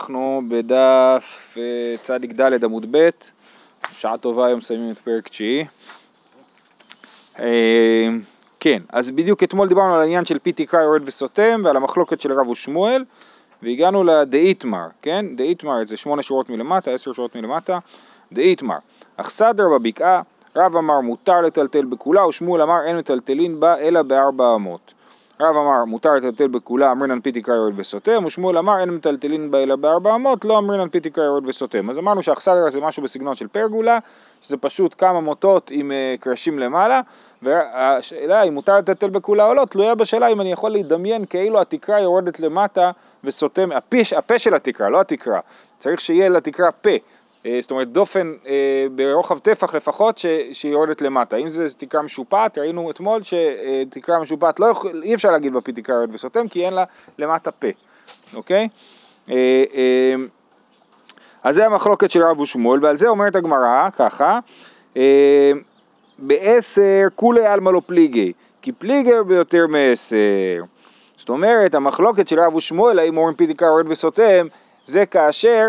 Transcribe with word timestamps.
אנחנו 0.00 0.42
בדף 0.48 1.56
אה, 1.56 1.94
צדיק 1.96 2.32
ד' 2.32 2.64
עמוד 2.64 2.86
ב', 2.90 3.08
שעה 3.92 4.18
טובה 4.18 4.46
היום 4.46 4.58
מסיימים 4.58 4.90
את 4.90 4.98
פרק 4.98 5.28
תשיעי. 5.28 5.64
אה, 7.38 8.08
כן, 8.60 8.82
אז 8.88 9.10
בדיוק 9.10 9.42
אתמול 9.42 9.68
דיברנו 9.68 9.94
על 9.94 10.00
העניין 10.00 10.24
של 10.24 10.38
פי 10.38 10.52
תקרא 10.52 10.80
יורד 10.80 11.02
וסותם 11.04 11.62
ועל 11.64 11.76
המחלוקת 11.76 12.20
של 12.20 12.32
רב 12.32 12.48
ושמואל 12.48 13.04
והגענו 13.62 14.04
לדאיתמר, 14.04 14.86
כן? 15.02 15.26
דאיתמר 15.36 15.86
זה 15.86 15.96
שמונה 15.96 16.22
שורות 16.22 16.50
מלמטה, 16.50 16.90
עשר 16.90 17.12
שורות 17.12 17.36
מלמטה, 17.36 17.78
דאיתמר. 18.32 18.78
אך 19.16 19.30
סדר 19.30 19.64
בבקעה, 19.68 20.22
רב 20.56 20.76
אמר 20.76 21.00
מותר 21.00 21.40
לטלטל 21.40 21.84
בכולה 21.84 22.26
ושמואל 22.26 22.62
אמר 22.62 22.80
אין 22.86 22.98
מטלטלין 22.98 23.60
בה 23.60 23.78
אלא 23.78 24.02
בארבע 24.02 24.54
אמות. 24.54 24.92
רב 25.40 25.56
אמר 25.56 25.84
מותר 25.84 26.14
לטלטל 26.14 26.48
בכולה 26.48 26.92
אמרינן 26.92 27.20
פי 27.20 27.32
תקרא 27.32 27.54
יורד 27.54 27.72
וסותם 27.76 28.24
ושמואל 28.24 28.58
אמר 28.58 28.80
אין 28.80 28.90
מטלטלין 28.90 29.50
בה 29.50 29.62
אלא 29.62 29.76
בארבע 29.76 30.14
אמות 30.14 30.44
לא 30.44 30.58
אמרינן 30.58 30.88
פי 30.88 31.00
תקרא 31.00 31.24
יורד 31.24 31.46
וסותם 31.46 31.90
אז 31.90 31.98
אמרנו 31.98 32.22
שהאכסדרה 32.22 32.70
זה 32.70 32.80
משהו 32.80 33.02
בסגנון 33.02 33.34
של 33.34 33.48
פרגולה 33.48 33.98
שזה 34.40 34.56
פשוט 34.56 34.94
כמה 34.98 35.20
מוטות 35.20 35.70
עם 35.74 35.90
uh, 35.90 36.22
קרשים 36.22 36.58
למעלה 36.58 37.00
והשאלה 37.42 38.42
אם 38.42 38.54
מותר 38.54 38.76
לטלטל 38.76 39.10
בכולה 39.10 39.46
או 39.46 39.54
לא 39.54 39.64
תלויה 39.64 39.94
בשאלה 39.94 40.28
אם 40.28 40.40
אני 40.40 40.52
יכול 40.52 40.70
להידמיין 40.70 41.24
כאילו 41.24 41.60
התקרה 41.60 42.00
יורדת 42.00 42.40
למטה 42.40 42.90
וסותם, 43.24 43.72
הפה, 43.72 43.96
הפה 44.16 44.38
של 44.38 44.54
התקרה 44.54 44.88
לא 44.88 45.00
התקרה. 45.00 45.40
צריך 45.78 46.00
שיהיה 46.00 46.28
לתקרה 46.28 46.72
פה 46.72 46.90
זאת 47.44 47.70
אומרת 47.70 47.92
דופן 47.92 48.32
אה, 48.46 48.86
ברוחב 48.94 49.38
טפח 49.38 49.74
לפחות 49.74 50.18
שהיא 50.52 50.72
יורדת 50.72 51.02
למטה. 51.02 51.36
אם 51.36 51.48
זה 51.48 51.66
תקרה 51.78 52.02
משופעת, 52.02 52.58
ראינו 52.58 52.90
אתמול 52.90 53.20
שתקרה 53.22 54.18
משופעת 54.18 54.60
לא 54.60 54.66
יכול, 54.66 55.02
אי 55.02 55.14
אפשר 55.14 55.30
להגיד 55.30 55.52
בפי 55.52 55.72
תקרה 55.72 55.96
יורדת 55.96 56.14
וסותם 56.14 56.48
כי 56.48 56.66
אין 56.66 56.74
לה 56.74 56.84
למטה 57.18 57.50
פה, 57.50 57.68
אוקיי? 58.34 58.68
אה, 59.30 60.14
אז 61.42 61.54
זה 61.54 61.66
המחלוקת 61.66 62.10
של 62.10 62.22
רבו 62.22 62.46
שמואל 62.46 62.84
ועל 62.84 62.96
זה 62.96 63.08
אומרת 63.08 63.36
הגמרא 63.36 63.88
ככה 63.90 64.38
בעשר 66.18 67.06
כולי 67.14 67.46
עלמא 67.46 67.70
לא 67.70 67.82
פליגי 67.86 68.32
כי 68.62 68.72
פליגי 68.72 69.10
ביותר 69.26 69.66
מעשר. 69.66 70.62
זאת 71.16 71.28
אומרת 71.28 71.74
המחלוקת 71.74 72.28
של 72.28 72.40
רבו 72.40 72.60
שמואל 72.60 72.98
האם 72.98 73.16
אומרים 73.16 73.36
פי 73.36 73.46
תקרה 73.46 73.68
יורדת 73.68 73.90
וסותם 73.90 74.46
זה 74.84 75.06
כאשר 75.06 75.68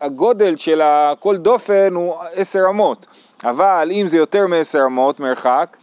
הגודל 0.00 0.56
של 0.56 0.82
כל 1.20 1.36
דופן 1.36 1.94
הוא 1.94 2.14
עשר 2.34 2.60
אמות, 2.70 3.06
אבל 3.44 3.90
אם 3.92 4.06
זה 4.08 4.16
יותר 4.16 4.46
מעשר 4.46 4.80
אמות 4.86 5.20
מרחק, 5.20 5.76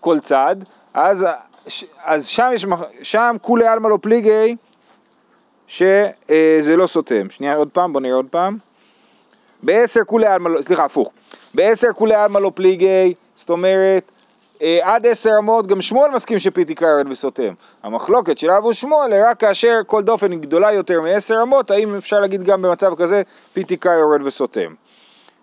כל 0.00 0.20
צד, 0.20 0.56
אז, 0.94 1.26
אז 2.04 2.26
שם, 2.26 2.50
יש, 2.54 2.66
שם 3.02 3.36
כולי 3.42 3.66
עלמא 3.66 3.88
לא 3.88 3.98
פליגי 4.02 4.56
שזה 5.66 6.76
לא 6.76 6.86
סותם. 6.86 7.30
שנייה 7.30 7.54
עוד 7.54 7.68
פעם, 7.72 7.92
בוא 7.92 8.00
נראה 8.00 8.16
עוד 8.16 8.26
פעם. 8.30 8.58
בעשר 9.62 10.04
כולי 10.04 10.26
עלמא 10.26 10.48
לא, 10.48 10.62
סליחה, 10.62 10.84
הפוך. 10.84 11.10
בעשר 11.54 11.92
כולי 11.92 12.14
עלמא 12.14 12.38
לא 12.38 12.50
פליגי, 12.54 13.14
זאת 13.36 13.50
אומרת 13.50 14.10
עד 14.82 15.06
עשר 15.06 15.30
אמות 15.38 15.66
גם 15.66 15.82
שמואל 15.82 16.10
מסכים 16.10 16.38
שפי 16.38 16.64
תקרא 16.64 16.88
יורד 16.88 17.10
וסותם. 17.10 17.52
המחלוקת 17.82 18.38
של 18.38 18.50
אבו 18.50 18.74
שמואל 18.74 19.12
רק 19.24 19.40
כאשר 19.40 19.80
כל 19.86 20.02
דופן 20.02 20.30
היא 20.30 20.40
גדולה 20.40 20.72
יותר 20.72 21.00
מעשר 21.00 21.42
אמות, 21.42 21.70
האם 21.70 21.96
אפשר 21.96 22.20
להגיד 22.20 22.42
גם 22.42 22.62
במצב 22.62 22.94
כזה 22.96 23.22
פי 23.52 23.64
תקרא 23.64 23.92
יורד 23.92 24.26
וסותם. 24.26 24.74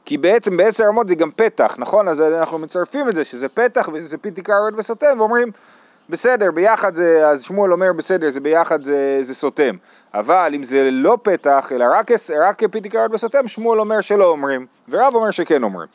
כי 0.06 0.18
בעצם 0.18 0.58
בעשר 0.58 0.84
אמות 0.90 1.08
זה 1.08 1.16
גם 1.16 1.32
פתח, 1.36 1.76
נכון? 1.78 2.08
אז 2.08 2.22
אנחנו 2.22 2.60
מצרפים 2.60 3.10
את 3.10 3.16
זה 3.16 3.24
שזה 3.24 3.50
פתח 3.50 3.90
וזה 3.94 4.18
פי 4.18 4.32
תקרא 4.32 4.56
יורד 4.56 4.80
וסותם 4.80 5.16
ואומרים 5.18 5.52
בסדר, 6.10 6.52
ביחד 6.52 6.96
זה, 6.96 7.30
אז 7.30 7.44
שמואל 7.44 7.72
אומר 7.74 7.94
בסדר, 7.94 8.30
זה 8.30 8.40
ביחד 8.40 8.84
זה, 8.84 9.18
זה 9.22 9.36
סותם. 9.36 9.76
אבל 10.14 10.52
אם 10.56 10.64
זה 10.64 10.90
לא 10.92 11.18
פתח, 11.22 11.72
אלא 11.76 11.86
רק, 11.94 12.12
רק 12.48 12.64
פי 12.72 12.82
תקרא 12.82 13.00
יורד 13.00 13.14
וסותם, 13.14 13.48
שמואל 13.48 13.80
אומר 13.80 14.02
שלא 14.02 14.26
אומרים, 14.26 14.66
ורב 14.90 15.16
אומר 15.16 15.32
שכן 15.32 15.64
אומרים. 15.64 15.88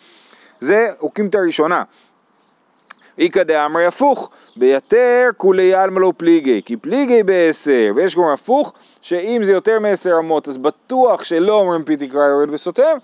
זה 0.60 0.88
אוקימתא 1.00 1.38
ראשונה. 1.38 1.82
איכא 3.18 3.42
דאמרי 3.42 3.86
הפוך, 3.86 4.30
ביתר 4.56 5.28
כולי 5.36 5.74
עלמא 5.74 6.00
לא 6.00 6.12
פליגי, 6.16 6.62
כי 6.64 6.76
פליגי 6.76 7.22
בעשר, 7.22 7.92
ויש 7.96 8.16
גם 8.16 8.28
הפוך, 8.34 8.72
שאם 9.02 9.40
זה 9.44 9.52
יותר 9.52 9.78
מעשר 9.78 10.12
אמות 10.18 10.48
אז 10.48 10.58
בטוח 10.58 11.24
שלא 11.24 11.60
אומרים 11.60 11.84
פי 11.84 11.96
תקרא 11.96 12.28
יורד 12.28 12.50
וסותם, 12.50 12.96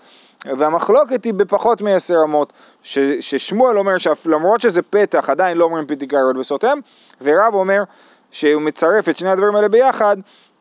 והמחלוקת 0.45 1.23
היא 1.23 1.33
בפחות 1.33 1.81
מעשר 1.81 2.15
אמות, 2.23 2.53
ש, 2.83 2.99
ששמואל 3.19 3.77
אומר 3.77 3.97
שלמרות 3.97 4.61
שזה 4.61 4.81
פתח 4.81 5.29
עדיין 5.29 5.57
לא 5.57 5.63
אומרים 5.63 5.85
פי 5.85 5.95
תקרא 5.95 6.19
יורד 6.19 6.37
וסותם, 6.37 6.79
ורב 7.21 7.53
אומר 7.53 7.83
שהוא 8.31 8.61
מצרף 8.61 9.09
את 9.09 9.17
שני 9.17 9.29
הדברים 9.29 9.55
האלה 9.55 9.69
ביחד, 9.69 10.17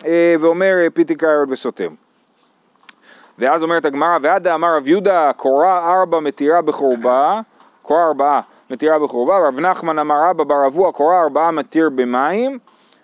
אה, 0.07 0.35
ואומר 0.41 0.75
פי 0.95 1.05
תקרא 1.05 1.29
יורד 1.29 1.53
וסותם. 1.53 1.95
ואז 3.39 3.63
אומרת 3.63 3.85
הגמרא, 3.85 4.19
ועד 4.23 4.43
דאמר 4.43 4.77
רב 4.77 4.89
יהודה 4.89 5.31
קורה 5.37 5.95
ארבע 5.95 6.21
מתירה 6.21 6.63
בחורבה, 6.63 7.41
קורה 7.83 8.07
ארבעה 8.07 8.41
מתירה 8.71 8.99
בחורבה, 8.99 9.49
רב 9.49 9.61
נחמן 9.61 9.99
אמר 9.99 10.31
אבא 10.31 10.45
בר 10.45 10.67
אבו 10.67 10.89
הקורה 10.89 11.21
ארבעה 11.21 11.51
מתיר 11.51 11.91
במים, 11.95 12.59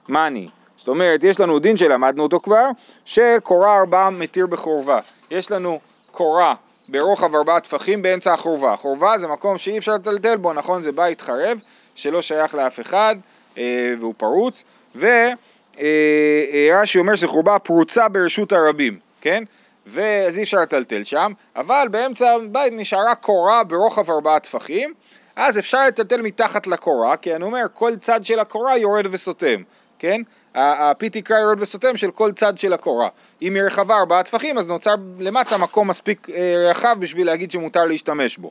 מאני. 0.08 0.48
זאת 0.76 0.88
אומרת, 0.88 1.24
יש 1.24 1.40
לנו 1.40 1.58
דין 1.58 1.76
שלמדנו 1.76 2.22
אותו 2.22 2.40
כבר, 2.40 2.68
שקורה 3.04 3.76
ארבעה 3.76 4.10
מתיר 4.10 4.46
בחורבה. 4.46 4.98
יש 5.30 5.52
לנו 5.52 5.78
קורה 6.10 6.54
ברוחב 6.88 7.34
ארבעה 7.34 7.60
טפחים 7.60 8.02
באמצע 8.02 8.32
החורבה. 8.32 8.76
חורבה 8.76 9.18
זה 9.18 9.28
מקום 9.28 9.58
שאי 9.58 9.78
אפשר 9.78 9.94
לטלטל 9.94 10.36
בו, 10.36 10.52
נכון? 10.52 10.82
זה 10.82 10.92
בית 10.92 11.20
חרב, 11.20 11.58
שלא 11.94 12.22
שייך 12.22 12.54
לאף 12.54 12.80
אחד, 12.80 13.16
אה, 13.58 13.94
והוא 14.00 14.14
פרוץ, 14.16 14.64
ורש"י 14.96 15.34
אה, 15.80 16.82
אה, 16.96 17.00
אומר 17.00 17.14
שחורבה 17.14 17.58
פרוצה 17.58 18.08
ברשות 18.08 18.52
הרבים, 18.52 18.98
כן? 19.20 19.44
ואז 19.86 20.38
אי 20.38 20.42
אפשר 20.42 20.58
לטלטל 20.58 21.04
שם, 21.04 21.32
אבל 21.56 21.88
באמצע 21.90 22.30
הבית 22.30 22.72
נשארה 22.76 23.14
קורה 23.14 23.64
ברוחב 23.64 24.10
ארבעה 24.10 24.40
טפחים, 24.40 24.94
אז 25.36 25.58
אפשר 25.58 25.84
לטלטל 25.84 26.22
מתחת 26.22 26.66
לקורה, 26.66 27.16
כי 27.16 27.34
אני 27.36 27.44
אומר, 27.44 27.62
כל 27.74 27.96
צד 27.96 28.24
של 28.24 28.38
הקורה 28.38 28.78
יורד 28.78 29.06
וסותם, 29.10 29.62
כן? 29.98 30.22
הפי 30.54 31.10
תקרה 31.10 31.40
יורד 31.40 31.62
וסותם 31.62 31.96
של 31.96 32.10
כל 32.10 32.32
צד 32.32 32.58
של 32.58 32.72
הקורה. 32.72 33.08
אם 33.42 33.54
היא 33.54 33.62
רחבה 33.62 33.96
ארבעה 33.96 34.22
טפחים, 34.22 34.58
אז 34.58 34.68
נוצר 34.68 34.94
למטה 35.20 35.58
מקום 35.58 35.88
מספיק 35.88 36.30
אה, 36.30 36.70
רחב 36.70 36.96
בשביל 37.00 37.26
להגיד 37.26 37.50
שמותר 37.50 37.84
להשתמש 37.84 38.36
בו. 38.36 38.50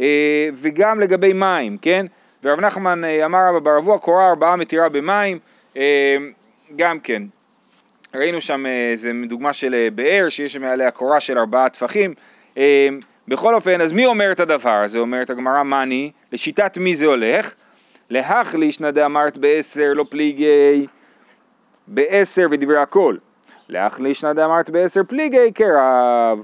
אה, 0.00 0.48
וגם 0.54 1.00
לגבי 1.00 1.32
מים, 1.32 1.78
כן? 1.78 2.06
ורב 2.44 2.60
נחמן 2.60 3.04
אה, 3.04 3.26
אמר 3.26 3.38
רבא 3.48 3.58
ברבוע, 3.58 3.98
קורה 3.98 4.28
ארבעה 4.28 4.56
מתירה 4.56 4.88
במים, 4.88 5.38
גם 6.76 7.00
כן. 7.00 7.22
ראינו 8.14 8.40
שם 8.40 8.66
איזה 8.66 9.12
דוגמה 9.28 9.52
של 9.52 9.88
באר, 9.94 10.28
שיש 10.28 10.56
מעליה 10.56 10.90
קורה 10.90 11.20
של 11.20 11.38
ארבעה 11.38 11.68
טפחים. 11.68 12.14
בכל 13.28 13.54
אופן, 13.54 13.80
אז 13.80 13.92
מי 13.92 14.06
אומר 14.06 14.32
את 14.32 14.40
הדבר 14.40 14.82
הזה? 14.84 14.98
אומרת 14.98 15.30
הגמרא, 15.30 15.62
מאני, 15.62 16.10
לשיטת 16.32 16.78
מי 16.78 16.96
זה 16.96 17.06
הולך? 17.06 17.54
להחלישנא 18.10 18.90
דאמרת 18.90 19.38
בעשר 19.38 19.92
לא 19.94 20.04
פליגי, 20.08 20.86
בעשר 21.88 22.46
ודברי 22.50 22.78
הכל. 22.78 23.16
להחלישנא 23.68 24.32
דאמרת 24.32 24.70
בעשר 24.70 25.00
פליגי 25.08 25.52
כרב. 25.54 26.38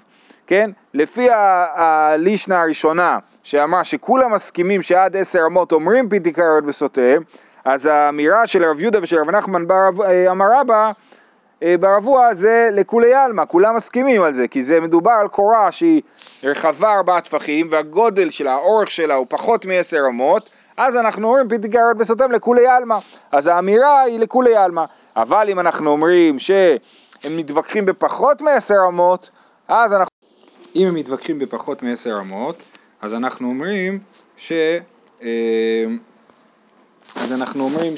כן? 0.47 0.71
לפי 0.95 1.29
הלישנה 1.75 2.61
הראשונה, 2.61 3.19
שאמרה 3.43 3.85
שכולם 3.85 4.33
מסכימים 4.33 4.83
שעד 4.83 5.17
עשר 5.17 5.41
אמות 5.47 5.73
אומרים 5.73 6.09
פיתי 6.09 6.33
קריות 6.33 6.65
וסוטה, 6.67 7.15
אז 7.65 7.87
האמירה 7.87 8.47
של 8.47 8.65
רב 8.65 8.81
יהודה 8.81 8.99
ושל 9.03 9.17
רב 9.19 9.31
נחמן 9.31 9.65
אה, 9.71 10.31
אמר 10.31 10.47
רבא 10.61 10.91
אה, 11.63 11.75
ברבוע 11.81 12.35
זה 12.35 12.69
לכולי 12.73 13.15
עלמא, 13.15 13.45
כולם 13.49 13.77
מסכימים 13.77 14.23
על 14.23 14.33
זה, 14.33 14.49
כי 14.49 14.63
זה 14.63 14.81
מדובר 14.81 15.13
על 15.21 15.29
קורה 15.29 15.73
שהיא 15.73 16.03
רחבה 16.45 16.93
ארבעה 16.93 17.21
טפחים 17.21 17.69
והגודל 17.71 18.31
שלה, 18.31 18.53
האורך 18.53 18.91
שלה 18.91 19.15
הוא 19.15 19.27
פחות 19.29 19.65
מעשר 19.65 20.01
אמות, 20.09 20.51
אז 20.77 20.97
אנחנו 20.97 21.29
אומרים 21.29 21.49
פיתגרת 21.49 21.97
בסותם 21.99 22.33
לכולי 22.33 22.67
עלמא, 22.67 22.99
אז 23.33 23.47
האמירה 23.47 24.01
היא 24.01 24.19
לכולי 24.19 24.57
עלמא, 24.57 24.85
אבל 25.17 25.49
אם 25.51 25.61
אנחנו 25.61 25.91
אומרים 25.91 26.39
שהם 26.39 27.37
מתווכחים 27.37 27.87
בפחות 27.87 28.41
מעשר 28.41 28.79
אמות, 28.89 29.31
אז 29.69 29.93
אנחנו... 29.93 30.11
אם 30.77 30.87
הם 30.87 30.95
מתווכחים 30.95 31.39
בפחות 31.39 31.83
מעשר 31.83 32.19
אמות, 32.21 32.63
אז 33.03 33.15
אנחנו 33.15 33.49
אומרים 33.49 33.99
ש... 34.37 34.53
אה, 37.25 37.29
אז 37.29 37.33
אנחנו 37.33 37.65
אומרים 37.65 37.97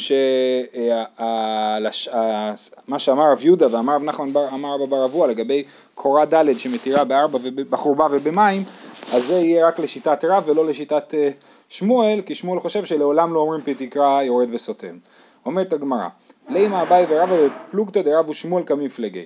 שמה 1.90 2.99
שאמר 2.99 3.32
רב 3.32 3.44
יהודה 3.44 3.67
ואמר 3.76 3.94
רב 3.94 4.02
נחמן 4.02 4.28
אמר 4.55 4.75
רב 4.75 4.90
בר 4.90 5.05
אבוע 5.05 5.26
לגבי 5.26 5.64
קורה 5.94 6.25
ד' 6.25 6.58
שמתירה 6.58 7.05
בארבע 7.05 7.38
בחורבה 7.70 8.06
ובמים, 8.11 8.62
אז 9.12 9.26
זה 9.26 9.34
יהיה 9.34 9.69
רק 9.69 9.78
לשיטת 9.78 10.25
רב 10.25 10.43
ולא 10.46 10.67
לשיטת 10.67 11.14
אה, 11.14 11.31
שמואל, 11.69 12.20
כי 12.26 12.34
שמואל 12.34 12.61
חושב 12.61 12.84
שלעולם 12.84 13.34
לא 13.34 13.40
אומרים 13.40 13.61
פי 13.61 13.75
תקרא 13.75 14.23
יורד 14.23 14.49
וסותם. 14.55 14.99
אומרת 15.46 15.72
הגמרא, 15.72 16.08
לימה 16.49 16.82
אביי 16.82 17.06
ורבא 17.08 17.37
בפלוגתא 17.46 18.02
דרב 18.02 18.29
ושמואל 18.29 18.62
כמפלגי. 18.67 19.25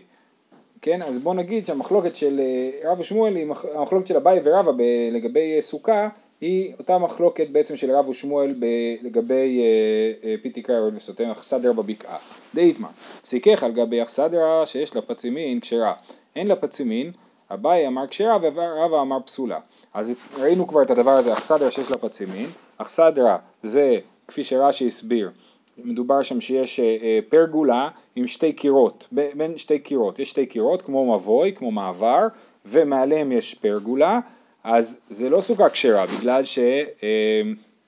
כן, 0.83 1.03
אז 1.03 1.19
בוא 1.19 1.35
נגיד 1.35 1.67
שהמחלוקת 1.67 2.17
של 2.17 2.41
אה, 2.41 2.91
רב 2.91 3.01
ושמואל 3.01 3.37
היא 3.37 3.47
המחלוקת 3.75 4.07
של 4.07 4.17
אביי 4.17 4.41
ורבא 4.45 4.73
לגבי 5.13 5.63
סוכה 5.63 6.09
היא 6.41 6.73
אותה 6.79 6.99
מחלוקת 6.99 7.49
בעצם 7.49 7.77
של 7.77 7.91
רב 7.91 8.09
ושמואל 8.09 8.55
ב, 8.59 8.67
לגבי 9.03 9.61
אה, 9.61 10.29
אה, 10.29 10.35
פיתי 10.43 10.63
קריות 10.63 10.95
וסותם 10.97 11.31
אכסדרה 11.31 11.73
בבקעה. 11.73 12.19
דאיתמר, 12.55 12.89
סיכך 13.25 13.63
על 13.63 13.73
גבי 13.73 14.03
אכסדרה 14.03 14.67
שיש 14.67 14.97
לה 14.97 15.03
פצימין 15.03 15.61
כשרה, 15.61 15.95
אין 16.37 16.47
לה 16.47 16.57
פצימין, 16.57 17.13
אביי 17.51 17.87
אמר 17.87 18.07
כשרה 18.07 18.39
ורבא 18.43 19.01
אמר 19.01 19.19
פסולה. 19.27 19.59
אז 19.95 20.15
ראינו 20.39 20.67
כבר 20.67 20.83
את 20.83 20.91
הדבר 20.91 21.11
הזה, 21.11 21.33
אכסדרה 21.33 21.71
שיש 21.71 21.91
לה 21.91 21.99
פצימין, 21.99 22.47
אכסדרה 22.79 23.37
זה 23.63 23.99
כפי 24.29 24.45
שרש"י 24.45 24.87
הסביר, 24.87 25.31
מדובר 25.79 26.23
שם 26.23 26.41
שיש 26.41 26.81
אה, 26.81 26.97
אה, 27.03 27.19
פרגולה 27.29 27.89
עם 28.17 28.27
שתי 28.27 28.53
קירות, 28.53 29.09
בין 29.13 29.59
שתי 29.59 29.79
קירות, 29.79 30.19
יש 30.19 30.31
שתי 30.31 30.47
קירות 30.47 30.83
כמו 30.83 31.15
מבוי, 31.15 31.53
כמו 31.57 31.71
מעבר, 31.71 32.27
ומעליהם 32.67 33.33
יש 33.33 33.55
פרגולה, 33.55 34.21
אז 34.65 34.99
זה 35.11 35.29
לא 35.29 35.41
סוכה 35.41 35.69
כשרה 35.69 36.07
בגלל 36.07 36.45
ש... 36.45 36.59
אה, 37.03 37.43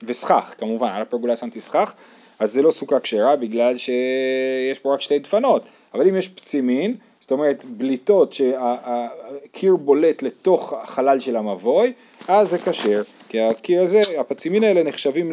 וסכך 0.07 0.55
כמובן, 0.57 0.87
על 0.87 1.01
הפרגולה 1.01 1.35
שמתי 1.35 1.61
סכך, 1.61 1.93
אז 2.39 2.51
זה 2.51 2.61
לא 2.61 2.71
סוכה 2.71 2.99
כשרה 2.99 3.35
בגלל 3.35 3.77
שיש 3.77 4.79
פה 4.81 4.93
רק 4.93 5.01
שתי 5.01 5.19
דפנות, 5.19 5.63
אבל 5.93 6.07
אם 6.07 6.15
יש 6.15 6.27
פצימין, 6.27 6.95
זאת 7.19 7.31
אומרת 7.31 7.65
בליטות 7.65 8.33
שהקיר 8.33 9.75
בולט 9.75 10.21
לתוך 10.21 10.73
החלל 10.73 11.19
של 11.19 11.35
המבוי, 11.35 11.93
אז 12.27 12.49
זה 12.49 12.57
כשר, 12.57 13.01
כי 13.29 13.41
הקיר 13.41 13.83
הזה, 13.83 14.01
הפצימין 14.19 14.63
האלה 14.63 14.83
נחשבים 14.83 15.31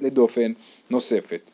לדופן 0.00 0.52
נוספת. 0.90 1.50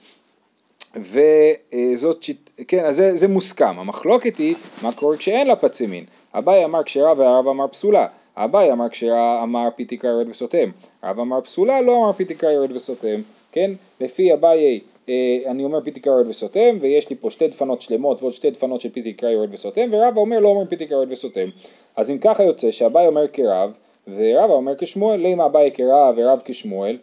וזאת, 0.97 2.25
כן, 2.69 2.85
אז 2.85 2.97
זה, 2.97 3.17
זה 3.17 3.29
מוסכם, 3.29 3.79
המחלוקת 3.79 4.39
היא 4.39 4.55
מה 4.83 4.93
קורה 4.93 5.17
כשאין 5.17 5.47
לה 5.47 5.57
פצימין, 5.57 6.05
אביי 6.35 6.65
אמר 6.65 6.83
כשרה 6.83 7.13
והרב 7.17 7.49
אמר 7.49 7.69
פסולה, 7.69 8.07
אביי 8.37 8.73
אמר 8.73 8.89
כשרה 8.89 9.43
אמר 9.43 9.69
פיתיקה 9.77 10.09
יורד 10.09 10.29
וסותם, 10.29 10.71
הרב 11.03 11.21
אמר 11.21 11.41
פסולה 11.41 11.81
לא 11.81 11.97
אמר 11.97 12.13
פיתיקה 12.13 12.47
יורד 12.51 12.73
וסותם, 12.73 13.21
כן, 13.53 13.71
לפי 14.01 14.33
אביי 14.33 14.81
אה, 15.09 15.39
אני 15.47 15.65
אומר 15.65 15.81
פיתיקה 15.81 16.11
יורד 16.11 16.27
וסותם 16.29 16.79
ויש 16.81 17.11
לי 17.11 17.17
פה 17.17 17.31
שתי 17.31 17.49
דפנות 17.49 17.83
שלמות 17.83 18.23
ועוד 18.23 18.33
שתי 18.33 18.51
דפנות 18.51 18.81
של 18.81 18.89
פיתיקה 18.89 19.27
יורד 19.27 19.55
וסותם 19.55 19.89
ורב 19.91 20.17
אומר 20.17 20.41
לא 20.41 20.49
אומר 20.49 20.65
פיתיקה 20.65 20.95
יורד 20.95 21.13
וסותם, 21.13 21.49
אז 21.97 22.11
אם 22.11 22.19
ככה 22.19 22.43
יוצא 22.43 22.71
שאביי 22.71 23.07
אומר 23.07 23.29
כרב 23.29 23.71
ורב 24.17 24.51
אומר 24.51 24.73
כשמואל, 24.79 25.21
למה 25.21 25.47
אביי 25.47 25.71
כרב 25.75 26.15
ורב 26.17 26.39
כשמואל? 26.45 26.99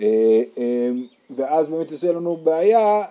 אה, 0.00 0.06
אה, 0.58 0.88
ואז 1.36 1.68
באמת 1.68 1.90
יוצא 1.90 2.06
לנו 2.06 2.36
בעיה, 2.36 3.02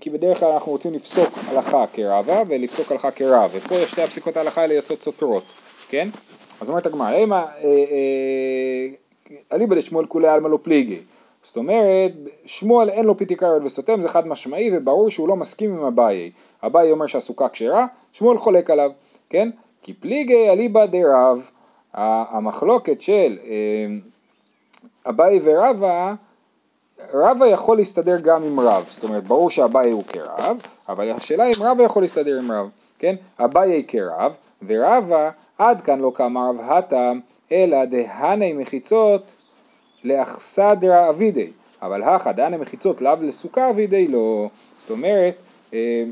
כי 0.00 0.10
בדרך 0.10 0.40
כלל 0.40 0.48
אנחנו 0.48 0.72
רוצים 0.72 0.94
לפסוק 0.94 1.38
הלכה 1.48 1.84
כרבה 1.92 2.42
ולפסוק 2.48 2.92
הלכה 2.92 3.10
כרב, 3.10 3.50
ופה 3.54 3.74
שתי 3.86 4.02
הפסיקות 4.02 4.36
ההלכה 4.36 4.60
האלה 4.60 4.74
יוצאות 4.74 5.02
סותרות, 5.02 5.44
כן? 5.88 6.08
אז 6.60 6.68
אומרת 6.68 6.86
הגמרא, 6.86 7.10
למה 7.10 7.46
אליבא 9.52 9.76
דשמואל 9.76 10.06
כולי 10.06 10.28
עלמא 10.28 10.48
לא 10.48 10.58
פליגי, 10.62 11.00
זאת 11.42 11.56
אומרת, 11.56 12.12
שמואל 12.46 12.90
אין 12.90 13.04
לו 13.04 13.16
פיתיקריות 13.16 13.62
וסותם, 13.64 14.02
זה 14.02 14.08
חד 14.08 14.26
משמעי 14.26 14.70
וברור 14.72 15.10
שהוא 15.10 15.28
לא 15.28 15.36
מסכים 15.36 15.74
עם 15.78 15.84
אביי. 15.84 16.30
אביי 16.66 16.90
אומר 16.90 17.06
שהסוכה 17.06 17.48
כשרה, 17.48 17.86
שמואל 18.12 18.38
חולק 18.38 18.70
עליו, 18.70 18.90
כן? 19.30 19.50
כי 19.82 19.94
פליגי 19.94 20.50
אליבא 20.50 20.86
דרב, 20.86 21.50
המחלוקת 21.94 23.00
של 23.00 23.38
אביי 25.08 25.40
ורבא 25.42 26.14
רבא 27.12 27.46
יכול 27.46 27.76
להסתדר 27.76 28.20
גם 28.20 28.42
עם 28.42 28.60
רב, 28.60 28.84
זאת 28.90 29.04
אומרת 29.04 29.24
ברור 29.24 29.50
שאביי 29.50 29.90
הוא 29.90 30.04
כרב, 30.08 30.56
אבל 30.88 31.10
השאלה 31.10 31.44
אם 31.44 31.62
רבא 31.62 31.82
יכול 31.82 32.02
להסתדר 32.02 32.38
עם 32.38 32.52
רב, 32.52 32.68
כן? 32.98 33.16
אביי 33.38 33.84
כרב, 33.88 34.32
ורבא 34.66 35.30
עד 35.58 35.80
כאן 35.80 36.00
לא 36.00 36.12
קם 36.14 36.38
רב 36.38 36.56
הטם, 36.60 37.20
אלא 37.52 37.84
דהני 37.84 38.52
מחיצות 38.52 39.22
לאכסדרה 40.04 41.10
אבידי, 41.10 41.50
אבל 41.82 42.02
הכא 42.02 42.32
דהני 42.32 42.56
מחיצות 42.56 43.00
לאו 43.00 43.12
לסוכה 43.22 43.70
אבידי 43.70 44.08
לא, 44.08 44.48
זאת 44.78 44.90
אומרת 44.90 45.34
אה, 45.74 46.04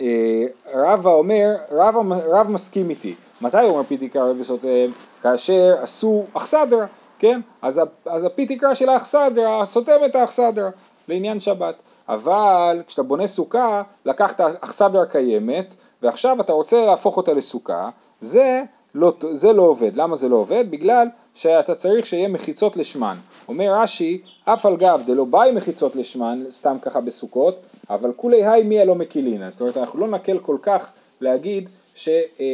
אה, 0.00 0.44
רבא 0.74 1.10
אומר, 1.10 1.54
רב, 1.70 1.94
רב 2.12 2.50
מסכים 2.50 2.90
איתי, 2.90 3.14
מתי 3.40 3.56
הוא 3.56 3.70
אומר 3.70 3.82
פיתי 3.82 4.08
קרב 4.08 4.36
וסותם? 4.40 4.90
כאשר 5.22 5.74
עשו 5.82 6.24
אכסדרה 6.34 6.86
כן? 7.20 7.40
אז, 7.62 7.80
אז 8.06 8.24
הפי 8.24 8.46
תקרא 8.46 8.74
של 8.74 8.88
האכסדרה 8.88 9.64
סותם 9.64 9.96
את 10.04 10.14
האכסדרה 10.16 10.70
לעניין 11.08 11.40
שבת. 11.40 11.74
אבל 12.08 12.82
כשאתה 12.86 13.02
בונה 13.02 13.26
סוכה, 13.26 13.82
לקחת 14.04 14.40
אכסדרה 14.40 15.06
קיימת, 15.06 15.74
ועכשיו 16.02 16.40
אתה 16.40 16.52
רוצה 16.52 16.86
להפוך 16.86 17.16
אותה 17.16 17.34
לסוכה, 17.34 17.88
זה 18.20 18.62
לא, 18.94 19.12
זה 19.32 19.52
לא 19.52 19.62
עובד. 19.62 19.96
למה 19.96 20.16
זה 20.16 20.28
לא 20.28 20.36
עובד? 20.36 20.70
בגלל 20.70 21.06
שאתה 21.34 21.74
צריך 21.74 22.06
שיהיה 22.06 22.28
מחיצות 22.28 22.76
לשמן. 22.76 23.16
אומר 23.48 23.74
רש"י, 23.74 24.20
אף 24.44 24.66
על 24.66 24.76
גב 24.76 25.02
דלא 25.06 25.24
באי 25.24 25.52
מחיצות 25.52 25.96
לשמן, 25.96 26.44
סתם 26.50 26.76
ככה 26.82 27.00
בסוכות, 27.00 27.56
אבל 27.90 28.12
כולי 28.16 28.46
היי 28.46 28.62
מי 28.62 28.80
הלא 28.80 28.94
מקילינא. 28.94 29.50
זאת 29.50 29.60
אומרת, 29.60 29.76
אנחנו 29.76 30.00
לא 30.00 30.08
נקל 30.08 30.38
כל 30.38 30.56
כך 30.62 30.86
להגיד 31.20 31.68
ש, 31.94 32.08
אה, 32.08 32.44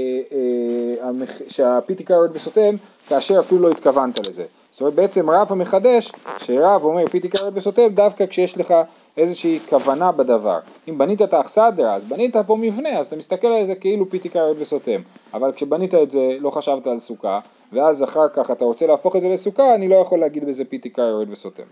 אה, 1.03 1.11
שהפיתיקה 1.49 2.15
יורד 2.15 2.31
וסותם 2.37 2.77
כאשר 3.09 3.39
אפילו 3.39 3.61
לא 3.61 3.71
התכוונת 3.71 4.29
לזה. 4.29 4.45
זאת 4.77 4.81
אומרת 4.81 4.95
בעצם 4.95 5.31
רב 5.31 5.47
המחדש, 5.51 6.13
שרב 6.39 6.85
אומר 6.85 7.09
פיתיקה 7.09 7.39
יורד 7.41 7.57
וסותם 7.57 7.89
דווקא 7.89 8.27
כשיש 8.27 8.59
לך 8.59 8.75
איזושהי 9.17 9.59
כוונה 9.69 10.13
בדבר. 10.13 10.59
אם 10.89 10.99
בנית 10.99 11.23
את 11.23 11.35
האכסדרה 11.35 11.95
אז 11.95 12.05
בנית 12.05 12.37
פה 12.47 12.57
מבנה 12.57 12.99
אז 12.99 13.07
אתה 13.07 13.17
מסתכל 13.17 13.47
על 13.47 13.65
זה 13.65 13.75
כאילו 13.75 14.11
פיתיקה 14.11 14.39
יורד 14.39 14.57
וסותם. 14.61 15.01
אבל 15.35 15.53
כשבנית 15.53 15.95
את 15.95 16.11
זה 16.11 16.37
לא 16.41 16.51
חשבת 16.51 16.87
על 16.87 16.99
סוכה 16.99 17.41
ואז 17.73 18.05
אחר 18.05 18.29
כך 18.29 18.51
אתה 18.51 18.65
רוצה 18.65 18.87
להפוך 18.87 19.17
את 19.17 19.21
זה 19.21 19.29
לסוכה 19.29 19.75
אני 19.75 19.89
לא 19.89 19.95
יכול 19.95 20.19
להגיד 20.19 20.45
בזה 20.45 20.65
פיתיקה 20.65 21.03
יורד 21.03 21.31
וסותם. 21.31 21.63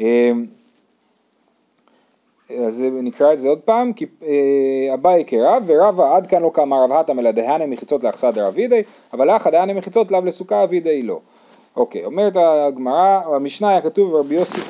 אמ, 0.00 0.46
אז 2.66 2.84
נקרא 2.92 3.32
את 3.32 3.38
זה 3.38 3.48
עוד 3.48 3.60
פעם, 3.60 3.92
כי 3.92 4.06
אה, 4.22 4.94
אביי 4.94 5.24
כרב 5.26 5.62
ורבא 5.66 6.16
עד 6.16 6.26
כאן 6.26 6.42
לא 6.42 6.50
קמה 6.54 6.84
רב 6.84 6.92
התם 6.92 7.18
אלא 7.18 7.30
דהנה 7.30 7.66
מחיצות 7.66 8.04
לאכסדר 8.04 8.48
אבידי, 8.48 8.82
אבל 9.12 9.30
אחא 9.30 9.50
דהנה 9.50 9.74
מחיצות 9.74 10.10
לאו 10.10 10.24
לסוכה 10.24 10.64
אבידי 10.64 11.02
לא. 11.02 11.20
אוקיי, 11.76 12.04
אומרת 12.04 12.32
הגמרא, 12.36 13.20
במשנה 13.32 13.70
היה 13.70 13.80
כתוב 13.80 14.14
רבי 14.14 14.34
יוסי 14.34 14.60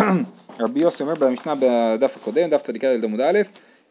רבי 0.60 0.80
יוסי 0.80 1.02
אומר 1.02 1.14
במשנה 1.14 1.54
בדף 1.60 2.16
הקודם, 2.16 2.50
דף 2.50 2.62
צדיקה 2.62 2.86
ילד 2.86 3.04
עמוד 3.04 3.20
א', 3.20 3.38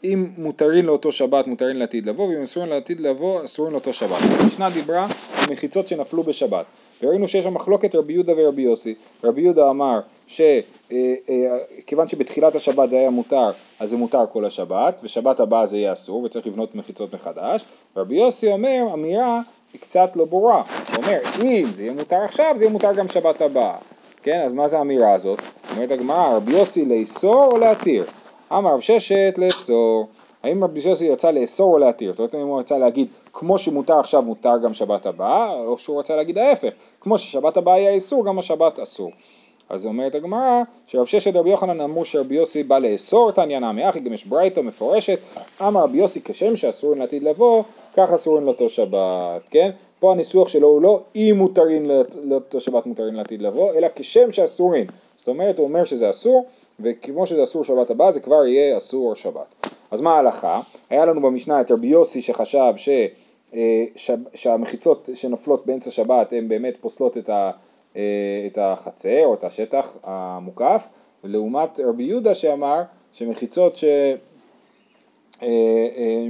אם 0.04 0.28
מותרין 0.38 0.86
לאותו 0.86 1.12
שבת 1.12 1.48
מותרין 1.48 1.78
לעתיד 1.80 2.06
לבוא, 2.06 2.28
ואם 2.28 2.42
אסורים 2.42 2.70
לעתיד 2.70 3.00
לבוא 3.00 3.44
אסורים 3.44 3.72
לאותו 3.72 3.94
שבת. 3.94 4.18
המשנה 4.40 4.70
דיברה 4.70 5.08
על 5.38 5.54
מחיצות 5.54 5.88
שנפלו 5.88 6.24
בשבת. 6.24 6.66
וראינו 7.04 7.28
שיש 7.28 7.44
שם 7.44 7.54
מחלוקת 7.54 7.96
רבי 7.96 8.14
יהודה 8.14 8.34
ורבי 8.38 8.62
יוסי. 8.62 8.96
רבי 9.24 9.42
יהודה 9.42 9.70
אמר 9.70 10.00
שכיוון 10.28 10.66
אה, 11.92 12.00
אה, 12.00 12.08
שבתחילת 12.08 12.56
השבת 12.56 12.90
זה 12.90 12.98
היה 12.98 13.10
מותר, 13.10 13.52
אז 13.80 13.90
זה 13.90 13.98
מותר 13.98 14.26
כל 14.34 14.46
השבת, 14.46 15.02
ושבת 15.04 15.40
הבאה 15.40 15.66
זה 15.66 15.78
יהיה 15.78 15.94
אסור 15.94 16.24
וצריך 16.24 16.48
לבנות 16.48 16.76
מחיצות 16.76 17.16
מחדש. 17.16 17.66
רבי 17.98 18.16
יוסי 18.16 18.51
אומר 18.51 18.84
אמירה 18.94 19.42
היא 19.75 19.82
קצת 19.82 20.15
לא 20.15 20.25
ברורה. 20.25 20.63
הוא 20.89 20.98
אומר 20.98 21.20
אם 21.44 21.65
זה 21.74 21.84
יהיה 21.84 21.94
מותר 21.94 22.15
עכשיו 22.15 22.53
זה 22.55 22.63
יהיה 22.63 22.74
מותר 22.74 22.94
גם 22.94 23.08
שבת 23.08 23.41
הבאה. 23.41 23.75
כן, 24.24 24.41
אז 24.46 24.53
מה 24.53 24.67
זה 24.67 24.77
האמירה 24.77 25.13
הזאת? 25.13 25.39
אומרת 25.75 25.91
הגמרא, 25.91 26.36
רבי 26.36 26.51
יוסי 26.51 26.86
לאסור 26.86 27.46
או 27.51 27.58
להתיר? 27.58 28.05
אמר 28.51 28.74
רב 28.74 28.79
ששת 28.79 29.34
לאסור. 29.38 30.08
האם 30.44 30.63
רבי 30.63 30.79
יוסי 30.79 31.05
יצא 31.05 31.32
לאסור 31.32 31.74
או 31.74 31.77
להתיר? 31.77 32.12
זאת 32.12 32.20
אומרת 32.20 32.36
אם 32.36 32.39
הוא 32.39 32.60
רצה 32.60 32.77
להגיד 32.77 33.08
כמו 33.34 33.58
שמותר 33.58 34.00
עכשיו 34.00 34.22
מותר 34.22 34.58
גם 34.63 34.74
שבת 34.74 35.05
הבאה, 35.05 35.53
או 35.53 35.77
שהוא 35.77 36.00
רצה 36.00 36.15
להגיד 36.15 36.38
ההפך, 36.38 36.72
כמו 37.01 37.17
ששבת 37.17 37.58
הבאה 37.58 37.75
היה 37.75 37.89
איסור 37.89 38.25
גם 38.25 38.39
השבת 38.39 38.79
אסור. 38.79 39.12
אז 39.70 39.86
אומרת 39.86 40.15
הגמרא 40.15 40.62
שרב 40.88 41.05
ששת 41.05 41.36
רבי 41.36 41.50
יוחנן 41.50 41.82
אמרו 41.82 42.05
שרבי 42.05 42.36
יוסי 42.36 42.63
בא 42.63 42.79
לאסור 42.79 43.29
את 43.29 43.38
העניין 43.38 43.63
מאחי, 43.63 44.00
גם 44.00 44.13
יש 44.13 44.25
ברייתא 44.25 44.60
מפורשת, 44.60 45.20
אמר 45.62 45.84
רבי 45.84 45.98
יוסי 45.98 46.22
כשם 46.24 46.55
שאסורים 46.55 47.00
לעתיד 47.00 47.24
לבוא, 47.24 47.63
כך 47.96 48.10
אסורים 48.14 48.46
לאותו 48.46 48.70
שבת, 48.70 49.42
כן? 49.50 49.72
פה 50.00 50.12
הניסוח 50.12 50.48
שלו 50.48 50.68
הוא 50.68 50.82
לא 50.82 51.02
אם 51.16 51.36
מותרים 51.38 51.92
לאותו 52.24 52.62
שבת 52.62 52.86
מותרים 52.86 53.16
לעתיד 53.16 53.42
לבוא, 53.42 53.74
אלא 53.74 53.88
כשם 53.96 54.32
שאסורים. 54.32 54.86
זאת 55.18 55.28
אומרת 55.28 55.58
הוא 55.58 55.68
אומר 55.68 55.84
שזה 55.84 56.10
אסור, 56.10 56.46
וכמו 56.80 57.28
שזה 57.28 57.44
אסור 57.44 57.64
שבת 57.64 57.90
הבאה 57.90 58.12
זה 58.12 58.20
כבר 58.20 58.46
יהיה 58.46 58.78
אסור 58.78 59.16
שבת. 59.16 59.68
אז 59.92 60.02
מה 60.02 60.16
ההלכה? 60.16 60.62
היה 60.90 61.06
לנו 61.06 61.22
במשנה 61.22 61.62
את 61.62 61.72
רבי 61.72 61.88
יוסי 61.88 62.22
שחשב 62.22 62.74
ש, 62.78 62.90
אה, 63.54 63.86
ש, 63.96 64.12
שהמחיצות 64.34 65.10
שנופלות 65.14 65.66
באמצע 65.66 65.92
שבת 65.92 66.34
הן 66.34 66.48
באמת 66.48 66.78
פוסלות 66.82 67.18
את, 67.18 67.30
ה, 67.30 67.52
אה, 67.96 68.02
את 68.52 68.58
החצר 68.62 69.25
או 69.25 69.34
את 69.34 69.44
השטח 69.44 69.98
המוקף, 70.04 70.88
לעומת 71.24 71.80
רבי 71.80 72.04
יהודה 72.04 72.34
שאמר 72.34 72.82
שמחיצות 73.14 73.75
ש... 73.75 73.84
אה, 75.44 75.48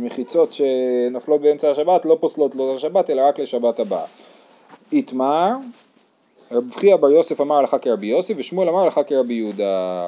מחיצות 0.02 0.54
שנופלות 0.54 1.42
באמצע 1.42 1.72
השבת 1.72 2.06
לא 2.06 2.18
פוסלות 2.20 2.56
לא 2.56 2.76
לשבת 2.76 3.10
אלא 3.10 3.22
רק 3.22 3.40
לשבת 3.40 3.80
הבאה. 3.80 4.06
איתמר, 4.92 5.52
רב 6.52 6.72
חייא 6.72 6.96
בר 6.96 7.12
יוסף 7.12 7.42
אמר 7.42 7.56
הלכה 7.56 7.80
כרבי 7.80 8.08
יוסי 8.08 8.34
ושמואל 8.38 8.70
אמר 8.70 8.80
הלכה 8.80 9.04
כרבי 9.04 9.34
יהודה. 9.34 10.06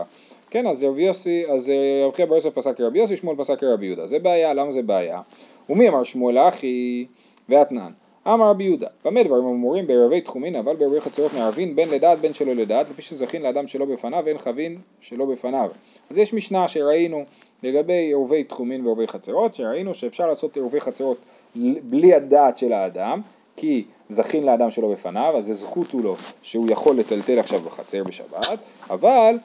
כן, 0.49 0.67
אז 0.67 0.83
רבי 0.83 1.01
יוסי, 1.01 1.43
אז 1.49 1.69
אה, 1.69 2.05
רב 2.05 2.13
חייא 2.13 2.27
בר 2.27 2.35
יוסף 2.35 2.53
פסק 2.53 2.77
כרבי 2.77 2.99
יוסי, 2.99 3.17
שמואל 3.17 3.35
פסק 3.37 3.59
כרבי 3.59 3.85
יהודה. 3.85 4.07
זה 4.07 4.19
בעיה, 4.19 4.53
למה 4.53 4.71
זה 4.71 4.81
בעיה? 4.81 5.21
ומי 5.69 5.89
אמר 5.89 6.03
שמואל 6.03 6.37
אחי 6.37 7.05
ואתנן? 7.49 7.91
אמר 8.33 8.49
רבי 8.49 8.63
יהודה, 8.63 8.87
במה 9.05 9.23
דברים 9.23 9.43
אמורים 9.43 9.87
בערבי 9.87 10.21
תחומין 10.21 10.55
אבל 10.55 10.75
בערבי 10.75 11.01
חצרות 11.01 11.33
מערבין 11.33 11.75
בין 11.75 11.89
לדעת 11.89 12.19
בין 12.19 12.33
שלא 12.33 12.53
לדעת 12.53 12.89
לפי 12.89 13.01
שזכין 13.01 13.41
לאדם 13.41 13.67
שלא 13.67 13.85
בפניו 13.85 14.23
ואין 14.25 14.37
חבין 14.37 14.77
שלא 15.01 15.25
בפניו. 15.25 15.69
אז 16.09 16.17
יש 16.17 16.33
משנה 16.33 16.67
שראינו 16.67 17.25
לגבי 17.63 18.13
ערבי 18.13 18.43
תחומין 18.43 18.85
וערבי 18.85 19.07
חצרות, 19.07 19.53
שראינו 19.53 19.93
שאפשר 19.93 20.27
לעשות 20.27 20.57
ערבי 20.57 20.81
חצרות 20.81 21.17
בלי 21.83 22.13
הדעת 22.13 22.57
של 22.57 22.73
האדם, 22.73 23.21
כי 23.55 23.83
זכין 24.09 24.43
לאדם 24.43 24.71
שלא 24.71 24.91
בפניו, 24.91 25.33
אז 25.37 25.45
זה 25.45 25.53
זכות 25.53 25.91
הוא 25.91 26.03
לו 26.03 26.15
שהוא 26.41 26.69
יכול 26.69 26.95
לטלטל 26.95 27.39
עכשיו 27.39 27.59
בחצר 27.59 28.03
בשבת, 28.03 28.59
אבל 28.89 29.37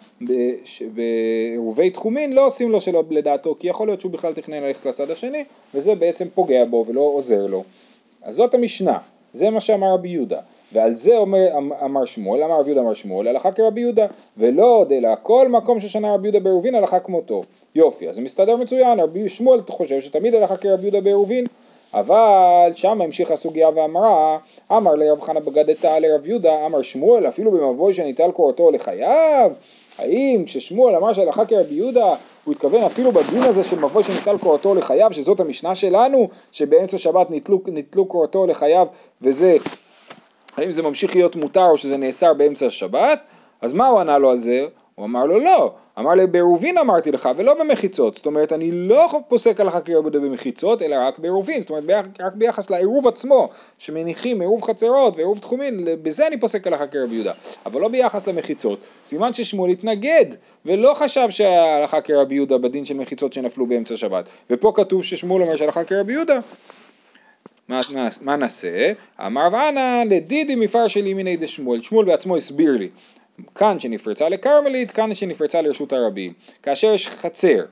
בעירובי 0.95 1.91
תחומין 1.91 2.33
לא 2.33 2.47
עושים 2.47 2.71
לו 2.71 2.81
שלא 2.81 3.05
לדעתו, 3.11 3.57
כי 3.61 3.69
יכול 3.69 3.89
להיות 3.89 4.01
שהוא 4.01 4.13
בכלל 4.13 4.33
תכנן 4.35 4.63
ללכת 4.63 4.87
לצד 4.87 5.11
השני, 5.11 5.45
וזה 5.75 5.95
בעצם 5.95 6.29
פוגע 6.35 6.65
בו 6.65 6.85
ולא 6.89 7.01
עוזר 7.01 7.47
לו. 7.47 7.65
אז 8.23 8.35
זאת 8.35 8.55
המשנה, 8.55 8.99
זה 9.33 9.51
מה 9.51 9.61
שאמר 9.61 9.95
רבי 9.95 10.09
יהודה, 10.09 10.41
ועל 10.73 10.95
זה 10.95 11.17
אומר, 11.17 11.49
אמר 11.85 12.05
שמואל, 12.05 12.43
אמר 12.43 12.61
רבי 12.61 12.71
יהודה 12.71 12.81
אמר 12.83 12.95
שמואל, 12.95 13.29
הלכה 13.29 13.53
כרבי 13.53 13.81
יהודה, 13.81 14.07
ולא 14.39 14.67
עוד 14.67 14.93
אלא 14.93 15.09
כל 15.23 15.49
מקום 15.49 15.81
ששנה 15.81 16.15
רבי 16.15 16.29
יהודה 16.29 16.41
בעירובין 16.41 16.75
הלכה 16.75 17.01
כמותו. 17.01 17.43
יופי, 17.75 18.09
אז 18.09 18.15
זה 18.15 18.21
מסתדר 18.21 18.57
מצוין, 18.57 19.01
רבי 19.01 19.29
שמואל 19.29 19.61
חושב 19.69 20.01
שתמיד 20.01 20.35
הלכה 20.35 20.57
כרבי 20.57 20.83
יהודה 20.83 21.01
בעירובין, 21.01 21.47
אבל 21.95 22.71
שם 22.75 23.01
המשיכה 23.01 23.35
הסוגיה 23.35 23.69
ואמרה, 23.75 24.39
אמר 24.73 24.95
לרב 24.95 25.21
חנה 25.21 25.41
בגדתה 25.41 25.99
לרב 25.99 26.27
יהודה, 26.27 26.67
אמר 26.67 26.83
שמואל 26.83 27.29
אפילו 27.29 27.51
במבוי 27.51 27.93
שניטל 27.93 28.31
קורתו 28.31 28.71
לחייו, 28.71 29.51
האם 29.99 30.43
כששמואל 30.47 30.97
אמר 30.97 31.13
שהלכה 31.13 31.45
כרבי 31.45 31.75
יהודה, 31.75 32.15
הוא 32.45 32.53
התכוון 32.53 32.83
אפילו 32.83 33.13
בדין 33.13 33.43
הזה 33.43 33.65
של 33.65 33.79
מבוי 33.79 34.03
שניטל 34.03 34.39
קורתו 34.39 34.75
לחייו, 34.75 35.13
שזאת 35.13 35.41
המשנה 35.41 35.75
שלנו, 35.75 36.29
שבאמצע 36.53 36.99
שבת 36.99 37.31
ניטלו, 37.31 37.61
ניטלו 37.69 38.07
קורתו 38.07 38.47
לחייו, 38.47 38.87
וזה, 39.23 39.57
האם 40.57 40.73
זה 40.73 40.83
ממשיך 40.83 41.17
להיות 41.17 41.37
מותר 41.37 41.65
או 41.65 41.79
שזה 41.79 41.97
נאסר 41.97 42.35
באמצע 42.35 42.67
השבת, 42.67 43.21
אז 43.61 43.73
מה 43.73 43.87
הוא 43.87 44.01
ענה 44.01 44.19
לו 44.19 44.31
על 44.31 44.39
זה? 44.39 44.67
הוא 44.95 45.07
אמר 45.07 45.25
לו 45.25 45.39
לא, 45.39 45.73
אמר 45.99 46.11
לי 46.11 46.27
בעירובין 46.27 46.79
אמרתי 46.79 47.13
לך 47.13 47.29
ולא 47.37 47.55
במחיצות, 47.55 48.17
זאת 48.17 48.27
אומרת 48.27 48.53
אני 48.53 48.71
לא 48.73 49.09
פוסק 49.29 49.61
הלכה 49.61 49.81
כרבודה 49.81 50.19
במחיצות 50.19 50.83
אלא 50.83 50.97
רק 51.01 51.19
בעירובין, 51.19 51.61
זאת 51.61 51.71
אומרת 51.71 51.85
רק 52.21 52.33
ביחס 52.35 52.71
לעירוב 52.71 53.09
עצמו, 53.09 53.49
שמניחים 53.79 54.41
עירוב 54.41 54.63
חצרות 54.63 55.17
ועירוב 55.17 55.39
תחומין, 55.39 55.85
בזה 56.03 56.27
אני 56.27 56.41
פוסק 56.41 56.67
הלכה 56.67 56.87
כרבי 56.87 57.15
יהודה, 57.15 57.33
אבל 57.67 57.81
לא 57.81 57.89
ביחס 57.89 58.27
למחיצות, 58.27 58.79
סימן 59.07 59.33
ששמואל 59.33 59.71
התנגד 59.71 60.27
ולא 60.67 60.95
חשב 60.95 61.31
שההלכה 61.31 62.01
כרבי 62.01 62.35
יהודה 62.35 62.59
בדין 62.59 62.85
של 62.85 62.95
מחיצות 62.95 63.33
שנפלו 63.33 63.67
באמצע 63.67 63.97
שבת, 63.97 64.29
ופה 64.51 64.73
כתוב 64.75 65.05
ששמואל 65.05 65.43
אומר 65.43 65.57
שהלכה 65.57 65.85
כרבי 65.85 66.13
יהודה 66.13 66.39
מה, 67.69 68.37
נעשה? 68.37 68.93
אמר 69.27 69.49
ואנא 69.53 70.03
לדידי 70.11 70.55
מפרשי 70.55 71.03
לימיני 71.03 71.37
דשמואל, 71.37 71.83
שמואל 71.83 72.07
בעצמו 72.07 72.37
הסביר 72.37 72.71
לי 72.71 72.89
כאן 73.55 73.81
שנפרצה 73.81 74.29
לכרמלית, 74.29 74.91
כאן 74.91 75.15
שנפרצה 75.15 75.63
לרשות 75.63 75.93
הרבים. 75.93 76.33
כאשר 76.63 76.95
יש 76.95 77.09
חצר, 77.09 77.65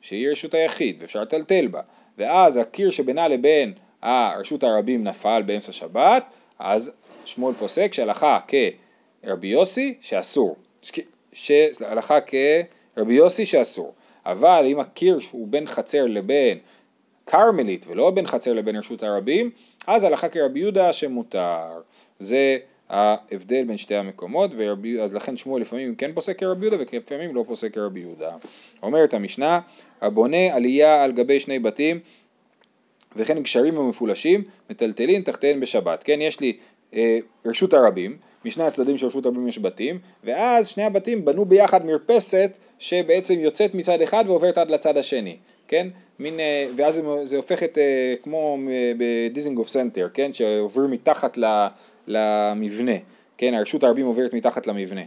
שהיא 0.00 0.28
רשות 0.28 0.54
היחיד, 0.54 0.96
ואפשר 1.00 1.22
לטלטל 1.22 1.66
בה, 1.66 1.80
ואז 2.18 2.56
הקיר 2.56 2.90
שבינה 2.90 3.28
לבין 3.28 3.72
הרשות 4.02 4.62
הרבים 4.62 5.04
נפל 5.04 5.42
באמצע 5.46 5.72
שבת, 5.72 6.24
אז 6.58 6.90
שמואל 7.24 7.54
פוסק 7.54 7.94
שהלכה 7.94 8.38
כרבי 9.22 9.48
יוסי 9.48 9.94
שאסור. 10.00 10.56
שהלכה 11.32 12.18
כרבי 12.20 13.14
יוסי 13.14 13.46
שאסור. 13.46 13.94
אבל 14.26 14.64
אם 14.66 14.80
הקיר 14.80 15.18
הוא 15.30 15.48
בין 15.50 15.66
חצר 15.66 16.06
לבין 16.06 16.58
כרמלית 17.26 17.86
ולא 17.86 18.10
בין 18.10 18.26
חצר 18.26 18.52
לבין 18.52 18.76
רשות 18.76 19.02
הרבים, 19.02 19.50
אז 19.86 20.04
הלכה 20.04 20.28
כרבי 20.28 20.60
יהודה 20.60 20.92
שמותר. 20.92 21.80
זה 22.18 22.58
ההבדל 22.88 23.64
בין 23.64 23.76
שתי 23.76 23.94
המקומות, 23.94 24.50
ורבי, 24.56 25.00
אז 25.00 25.14
לכן 25.14 25.36
שמואל 25.36 25.62
לפעמים 25.62 25.94
כן 25.94 26.12
פוסק 26.12 26.38
כרבי 26.38 26.66
יהודה 26.66 26.84
ולפעמים 26.92 27.34
לא 27.34 27.44
פוסק 27.46 27.74
כרבי 27.74 28.00
יהודה. 28.00 28.30
אומרת 28.82 29.14
המשנה, 29.14 29.60
הבונה 30.00 30.54
עלייה 30.54 31.04
על 31.04 31.12
גבי 31.12 31.40
שני 31.40 31.58
בתים 31.58 32.00
וכן 33.16 33.42
גשרים 33.42 33.78
המפולשים 33.78 34.42
מטלטלין 34.70 35.22
תחתיהן 35.22 35.60
בשבת. 35.60 36.02
כן, 36.02 36.20
יש 36.20 36.40
לי 36.40 36.56
אה, 36.94 37.18
רשות 37.44 37.74
הרבים, 37.74 38.16
משני 38.44 38.64
הצדדים 38.64 38.98
של 38.98 39.06
רשות 39.06 39.26
הרבים 39.26 39.48
יש 39.48 39.58
בתים, 39.58 39.98
ואז 40.24 40.68
שני 40.68 40.82
הבתים 40.84 41.24
בנו 41.24 41.44
ביחד 41.44 41.86
מרפסת 41.86 42.58
שבעצם 42.78 43.34
יוצאת 43.34 43.74
מצד 43.74 44.00
אחד 44.00 44.24
ועוברת 44.26 44.58
עד 44.58 44.70
לצד 44.70 44.96
השני. 44.96 45.36
כן? 45.68 45.88
מין, 46.18 46.40
אה, 46.40 46.66
ואז 46.76 47.00
זה 47.24 47.36
הופך 47.36 47.62
את, 47.62 47.78
אה, 47.78 48.14
כמו 48.22 48.58
אה, 48.70 48.92
בדיזנגוף 48.98 49.68
סנטר, 49.68 50.08
כן? 50.14 50.32
שעובר 50.32 50.86
מתחת 50.86 51.38
למבנה, 52.06 52.92
כן, 53.38 53.54
הרשות 53.54 53.84
הרבים 53.84 54.06
עוברת 54.06 54.34
מתחת 54.34 54.66
למבנה. 54.66 55.02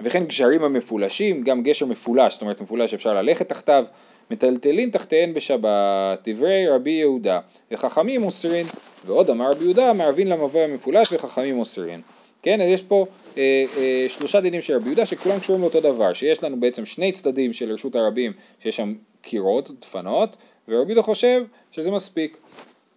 וכן 0.00 0.24
גשרים 0.24 0.64
המפולשים, 0.64 1.42
גם 1.42 1.62
גשר 1.62 1.86
מפולש, 1.86 2.32
זאת 2.32 2.42
אומרת 2.42 2.60
מפולש 2.60 2.94
אפשר 2.94 3.14
ללכת 3.14 3.48
תחתיו, 3.48 3.84
מטלטלין 4.30 4.90
תחתיהן 4.90 5.34
בשבת, 5.34 6.28
דברי 6.28 6.68
רבי 6.68 6.90
יהודה, 6.90 7.40
וחכמים 7.72 8.24
אוסרין, 8.24 8.66
ועוד 9.06 9.30
אמר 9.30 9.50
רבי 9.50 9.64
יהודה, 9.64 9.92
מערבין 9.92 10.28
למבוא 10.28 10.60
המפולש 10.60 11.12
וחכמים 11.12 11.58
אוסרין. 11.58 12.00
כן, 12.42 12.60
אז 12.60 12.68
יש 12.68 12.82
פה 12.82 13.06
אה, 13.38 13.64
אה, 13.78 14.06
שלושה 14.08 14.40
דינים 14.40 14.60
של 14.60 14.74
רבי 14.74 14.86
יהודה 14.86 15.06
שכולם 15.06 15.38
קשורים 15.38 15.62
לאותו 15.62 15.80
דבר, 15.80 16.12
שיש 16.12 16.44
לנו 16.44 16.60
בעצם 16.60 16.84
שני 16.84 17.12
צדדים 17.12 17.52
של 17.52 17.72
רשות 17.72 17.96
הרבים 17.96 18.32
שיש 18.62 18.76
שם 18.76 18.94
קירות, 19.24 19.70
דפנות, 19.80 20.36
ורבי 20.68 20.90
יהודה 20.90 21.02
חושב 21.02 21.44
שזה 21.70 21.90
מספיק. 21.90 22.38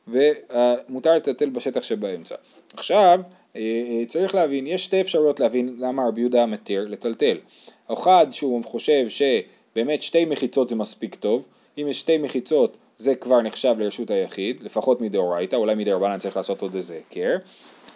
ומותר 0.08 1.16
לטלטל 1.16 1.50
בשטח 1.50 1.84
שבאמצע. 1.84 2.36
עכשיו 2.74 3.20
אה, 3.56 3.62
אה, 3.62 4.06
צריך 4.08 4.36
להבין, 4.36 4.68
יש 4.68 4.86
שתי 4.86 5.02
אפשרויות 5.02 5.40
להבין 5.40 5.76
למה 5.78 6.08
רבי 6.08 6.22
יהודה 6.22 6.46
מתיר 6.46 6.86
לטלטל. 6.90 7.38
אחד 7.88 8.28
שהוא 8.32 8.64
חושב 8.66 9.06
שבאמת 9.10 10.02
שתי 10.02 10.26
מחיצות 10.26 10.68
זה 10.68 10.76
מספיק 10.76 11.16
טוב, 11.16 11.48
אם 11.78 11.88
יש 11.88 12.00
שתי 12.00 12.18
מחיצות 12.18 12.78
זה 12.98 13.16
כבר 13.16 13.42
נחשב 13.42 13.76
לרשות 13.80 14.12
היחיד, 14.12 14.64
לפחות 14.64 15.02
מדאורייתא, 15.02 15.56
אולי 15.56 15.76
מדרבנן 15.76 16.20
צריך 16.20 16.38
לעשות 16.38 16.62
עוד 16.62 16.76
איזה 16.76 16.94
היכר, 16.94 17.38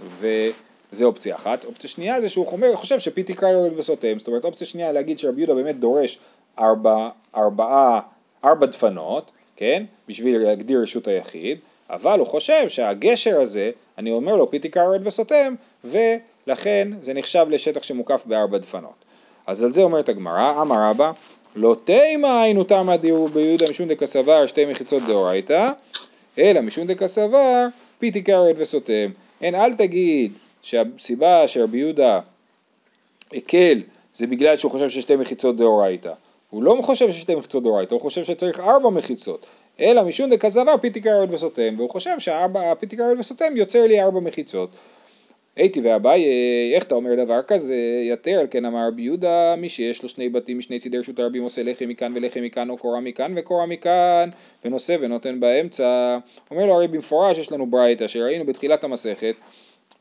וזה 0.02 1.06
אופציה 1.06 1.36
אחת. 1.36 1.66
אופציה 1.66 1.90
שנייה 1.90 2.22
זה 2.22 2.30
שהוא 2.30 2.48
חומר, 2.48 2.76
חושב 2.76 3.00
שפיתי 3.00 3.34
קרא 3.34 3.50
יורד 3.50 3.80
וסותם, 3.80 4.20
זאת 4.20 4.28
אומרת 4.28 4.46
אופציה 4.46 4.68
שנייה 4.68 4.92
להגיד 4.92 5.20
שרבי 5.20 5.42
יהודה 5.42 5.56
באמת 5.56 5.80
דורש 5.80 6.20
ארבע, 6.60 7.10
ארבעה, 7.36 8.02
ארבע 8.46 8.66
דפנות, 8.66 9.32
כן, 9.56 9.84
בשביל 10.08 10.38
להגדיר 10.38 10.82
רשות 10.82 11.08
היחיד, 11.08 11.58
אבל 11.90 12.20
הוא 12.20 12.28
חושב 12.28 12.70
שהגשר 12.70 13.42
הזה, 13.42 13.72
אני 13.98 14.12
אומר 14.12 14.36
לו 14.36 14.52
פיתי 14.52 14.70
קרד 14.70 15.08
וסותם, 15.08 15.56
ולכן 15.84 16.88
זה 17.02 17.14
נחשב 17.14 17.46
לשטח 17.50 17.84
שמוקף 17.84 18.24
בארבע 18.26 18.58
דפנות. 18.58 18.94
אז 19.48 19.64
על 19.64 19.72
זה 19.72 19.82
אומרת 19.82 20.10
הגמרא, 20.10 20.62
אמר 20.62 20.90
רבא, 20.90 21.12
לא 21.56 21.76
תימא 21.86 22.42
היינו 22.42 22.64
תמא 22.64 22.96
דיור 22.96 23.30
ביהודה 23.30 23.66
משום 23.72 23.88
דקסבר 23.88 24.48
שתי 24.48 24.66
מחיצות 24.66 25.04
דאורייתא, 25.08 25.70
אלא 26.38 26.62
משום 26.62 26.88
דקסבר 26.88 27.68
פיתי 28.00 28.22
קרד 28.22 28.56
וסותם. 28.58 29.12
אין, 29.42 29.56
אל 29.56 29.74
תגיד 29.74 30.32
שהסיבה 30.62 31.48
שרבי 31.48 31.78
יהודה 31.78 32.20
הקל 33.34 33.82
זה 34.16 34.28
בגלל 34.28 34.56
שהוא 34.58 34.72
חושב 34.72 34.90
ששתי 34.90 35.16
מחיצות 35.16 35.58
דאורייתא. 35.58 36.14
הוא 36.52 36.64
לא 36.64 36.78
חושב 36.82 37.12
ששתי 37.12 37.36
מחיצות 37.36 37.64
דאורייתא, 37.64 37.94
הוא 37.94 38.02
חושב 38.02 38.24
שצריך 38.24 38.60
ארבע 38.60 38.90
מחיצות. 38.90 39.46
אלא 39.80 40.04
משום 40.04 40.30
דכזבה 40.30 40.78
פיתי 40.78 41.02
קריות 41.02 41.30
וסותם, 41.32 41.74
והוא 41.78 41.90
חושב 41.90 42.20
שהפיתי 42.20 42.98
קריות 42.98 43.20
וסותם 43.20 43.58
יוצר 43.58 43.88
לי 43.88 44.02
ארבע 44.02 44.20
מחיצות. 44.20 44.70
הייתי 45.56 45.82
ואביי, 45.82 46.24
איך 46.76 46.84
אתה 46.84 46.96
אומר 46.96 47.16
דבר 47.26 47.42
כזה? 47.42 47.76
יתר 48.14 48.40
על 48.40 48.48
כן 48.52 48.66
אמר 48.66 48.88
רבי 48.88 49.02
יהודה, 49.02 49.56
מי 49.58 49.70
שיש 49.70 50.04
לו 50.04 50.10
שני 50.10 50.30
בתים 50.30 50.58
משני 50.58 50.80
צידי 50.80 50.98
רשות 50.98 51.20
הרבים 51.20 51.44
עושה 51.44 51.64
לחם 51.64 51.90
מכאן 51.90 52.14
ולחם 52.16 52.42
מכאן 52.44 52.70
או 52.70 52.78
קורה 52.78 53.00
מכאן 53.00 53.34
וקורה 53.38 53.66
מכאן 53.66 54.30
ונושא 54.66 54.96
ונותן 55.02 55.40
באמצע. 55.40 56.18
אומר 56.52 56.66
לו 56.66 56.74
הרי 56.74 56.88
במפורש 56.88 57.38
יש 57.38 57.52
לנו 57.52 57.66
ברייתא 57.66 58.08
שראינו 58.08 58.46
בתחילת 58.46 58.84
המסכת 58.84 59.36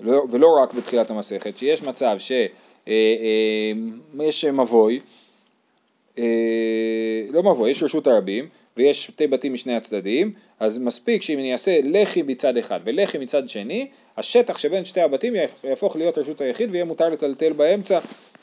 לא, 0.01 0.23
ולא 0.31 0.59
רק 0.63 0.75
בתחילת 0.75 1.11
המסכת, 1.11 1.59
שיש 1.59 1.83
מצב 1.83 2.17
שיש 2.19 2.51
אה, 2.89 2.93
אה, 4.47 4.53
מבוי, 4.53 4.97
אה, 4.97 5.01
לא 7.31 7.43
מבוי, 7.43 7.71
יש 7.71 7.83
רשות 7.83 8.07
הרבים 8.07 8.49
ויש 8.77 9.05
שתי 9.05 9.27
בתים 9.27 9.53
משני 9.53 9.75
הצדדים, 9.75 10.33
אז 10.61 10.79
מספיק 10.79 11.23
שאם 11.23 11.39
אני 11.39 11.53
אעשה 11.53 11.81
לחי 11.85 12.23
מצד 12.23 12.57
אחד 12.57 12.81
ולחי 12.85 13.19
מצד 13.19 13.49
שני, 13.49 13.89
השטח 14.17 14.59
שבין 14.59 14.85
שתי 14.85 15.01
הבתים 15.01 15.35
יהפוך 15.65 15.97
להיות 15.97 16.19
רשות 16.19 16.41
היחיד 16.41 16.71
ויהיה 16.71 16.85
מותר 16.85 17.09
לטלטל 17.09 17.53
באמצע, 17.53 17.99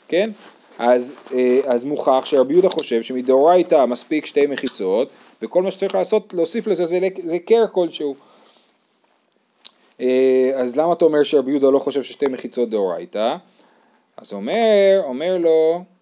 כן? 0.08 0.30
אז, 0.78 1.14
אה, 1.34 1.60
אז 1.66 1.84
מוכח 1.84 2.22
שרבי 2.24 2.52
יהודה 2.52 2.68
חושב 2.68 3.02
שמדאורייתא 3.02 3.84
מספיק 3.84 4.26
שתי 4.26 4.46
מחיצות, 4.46 5.08
וכל 5.42 5.62
מה 5.62 5.70
שצריך 5.70 5.94
לעשות, 5.94 6.34
להוסיף 6.34 6.66
לזה 6.66 6.84
זה, 6.84 6.98
זה 7.24 7.38
קר 7.38 7.64
כלשהו. 7.72 8.14
אה, 10.00 10.50
אז 10.54 10.76
למה 10.76 10.92
אתה 10.92 11.04
אומר 11.04 11.22
שרבי 11.22 11.50
יהודה 11.50 11.70
לא 11.70 11.78
חושב 11.78 12.02
ששתי 12.02 12.26
מחיצות 12.26 12.70
דאורייתא? 12.70 13.36
אז 14.16 14.32
אומר, 14.32 15.00
אומר 15.04 15.36
לו, 15.38 15.74
אה, 15.74 15.97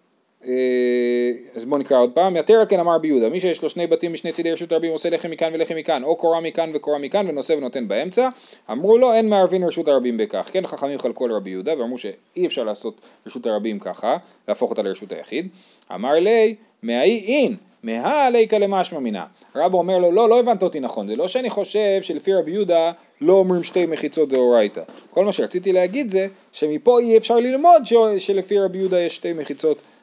אז 1.54 1.64
בואו 1.64 1.80
נקרא 1.80 1.98
עוד 1.98 2.10
פעם, 2.14 2.36
יתר 2.36 2.64
כן 2.68 2.80
אמר 2.80 2.98
ביהודה, 2.98 3.28
מי 3.28 3.40
שיש 3.40 3.62
לו 3.62 3.70
שני 3.70 3.86
בתים 3.86 4.12
משני 4.12 4.32
צידי 4.32 4.52
רשות 4.52 4.72
הרבים 4.72 4.92
עושה 4.92 5.10
לחם 5.10 5.30
מכאן 5.30 5.50
ולחם 5.54 5.76
מכאן, 5.76 6.04
או 6.04 6.16
קורה 6.16 6.40
מכאן 6.40 6.70
וקורה 6.74 6.98
מכאן 6.98 7.28
ונושא 7.28 7.52
ונותן 7.52 7.88
באמצע, 7.88 8.28
אמרו 8.70 8.98
לו 8.98 9.12
אין 9.12 9.28
מערבין 9.28 9.64
רשות 9.64 9.88
הרבים 9.88 10.16
בכך, 10.16 10.48
כן 10.52 10.64
החכמים 10.64 10.98
חלקו 10.98 11.24
על 11.24 11.30
רבי 11.30 11.50
יהודה 11.50 11.78
ואמרו 11.78 11.98
שאי 11.98 12.46
אפשר 12.46 12.64
לעשות 12.64 13.00
רשות 13.26 13.46
הרבים 13.46 13.78
ככה, 13.78 14.16
להפוך 14.48 14.70
אותה 14.70 14.82
לרשות 14.82 15.12
היחיד, 15.12 15.48
אמר 15.94 16.12
לי, 16.12 16.54
מהאי 16.82 17.24
אין, 17.26 17.56
מהליקה 17.82 18.58
למשמע 18.58 18.98
מינה. 18.98 19.24
רבו 19.54 19.78
אומר 19.78 19.98
לו, 19.98 20.12
לא, 20.12 20.28
לא 20.28 20.40
הבנת 20.40 20.62
אותי 20.62 20.80
נכון, 20.80 21.06
זה 21.06 21.16
לא 21.16 21.28
שאני 21.28 21.50
חושב 21.50 22.02
שלפי 22.02 22.34
רבי 22.34 22.50
יהודה 22.50 22.92
לא 23.20 23.32
אומרים 23.32 23.64
שתי 23.64 23.86
מחיצות 23.86 24.28
דאורייתא. 24.28 24.82
כל 25.10 25.24
מה 25.24 25.32
שרציתי 25.32 25.72
להגיד 25.72 26.08
זה 26.08 26.26
שמפה 26.52 27.00
אי 27.00 27.16
אפשר 27.16 27.36
ללמוד. 27.36 27.82
שלפי 28.18 28.58
רבי 28.58 28.78
יהודה 28.78 29.00
יש 29.00 29.16
שתי 29.16 29.32
מחיצות 29.32 29.76
דאורייתא. 29.76 29.95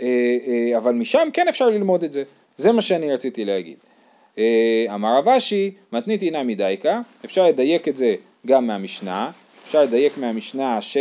אה, 0.00 0.36
אה, 0.46 0.76
אבל 0.76 0.94
משם 0.94 1.28
כן 1.32 1.48
אפשר 1.48 1.70
ללמוד 1.70 2.04
את 2.04 2.12
זה, 2.12 2.22
זה 2.56 2.72
מה 2.72 2.82
שאני 2.82 3.12
רציתי 3.12 3.44
להגיד. 3.44 3.76
אה, 4.38 4.86
אמר 4.94 5.18
רב 5.18 5.28
אשי, 5.28 5.70
מתנית 5.92 6.22
אינה 6.22 6.42
מדייקה, 6.42 7.00
אפשר 7.24 7.46
לדייק 7.48 7.88
את 7.88 7.96
זה 7.96 8.14
גם 8.46 8.66
מהמשנה, 8.66 9.30
אפשר 9.64 9.82
לדייק 9.82 10.18
מהמשנה 10.18 10.80
ש... 10.80 10.96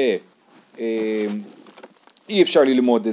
אי 2.29 2.41
אפשר 2.41 2.63
ללמוד 2.63 3.08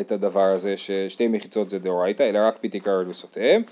את, 0.00 0.12
הדבר 0.12 0.44
הזה 0.44 0.76
ששתי 0.76 1.28
מחיצות 1.28 1.70
זה 1.70 1.78
דאורייתא, 1.78 2.22
אלא 2.22 2.38
רק 2.38 2.58
פיתי 2.60 2.80
קרל 2.80 3.08
וסוטיהם. 3.08 3.62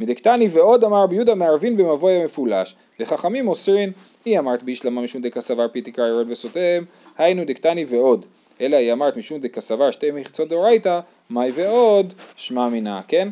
מדקתני 0.00 0.48
ועוד 0.50 0.84
אמר 0.84 1.02
רבי 1.02 1.14
יהודה 1.14 1.34
מערבין 1.34 1.76
במבוי 1.76 2.12
המפולש, 2.12 2.74
וחכמים 3.00 3.48
אוסרין, 3.48 3.92
היא 4.24 4.38
אמרת 4.38 4.62
בישלמה 4.62 5.02
משום 5.02 5.22
דקה 5.22 5.40
סבר 5.40 5.68
פיתי 5.68 5.92
קרל 5.92 6.24
וסוטיהם, 6.28 6.84
היינו 7.18 7.44
דקתני 7.44 7.84
ועוד. 7.88 8.26
אלא 8.60 8.76
היא 8.76 8.92
אמרת 8.92 9.16
משום 9.16 9.40
דקה 9.40 9.60
סבר 9.60 9.90
שתי 9.90 10.10
מחיצות 10.10 10.48
דאורייתא, 10.48 11.00
מאי 11.30 11.50
ועוד, 11.54 12.14
שמע 12.36 12.68
מינה, 12.68 13.00
כן? 13.08 13.28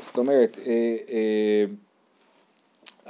זאת 0.00 0.18
אומרת, 0.18 0.58
אה, 0.66 0.96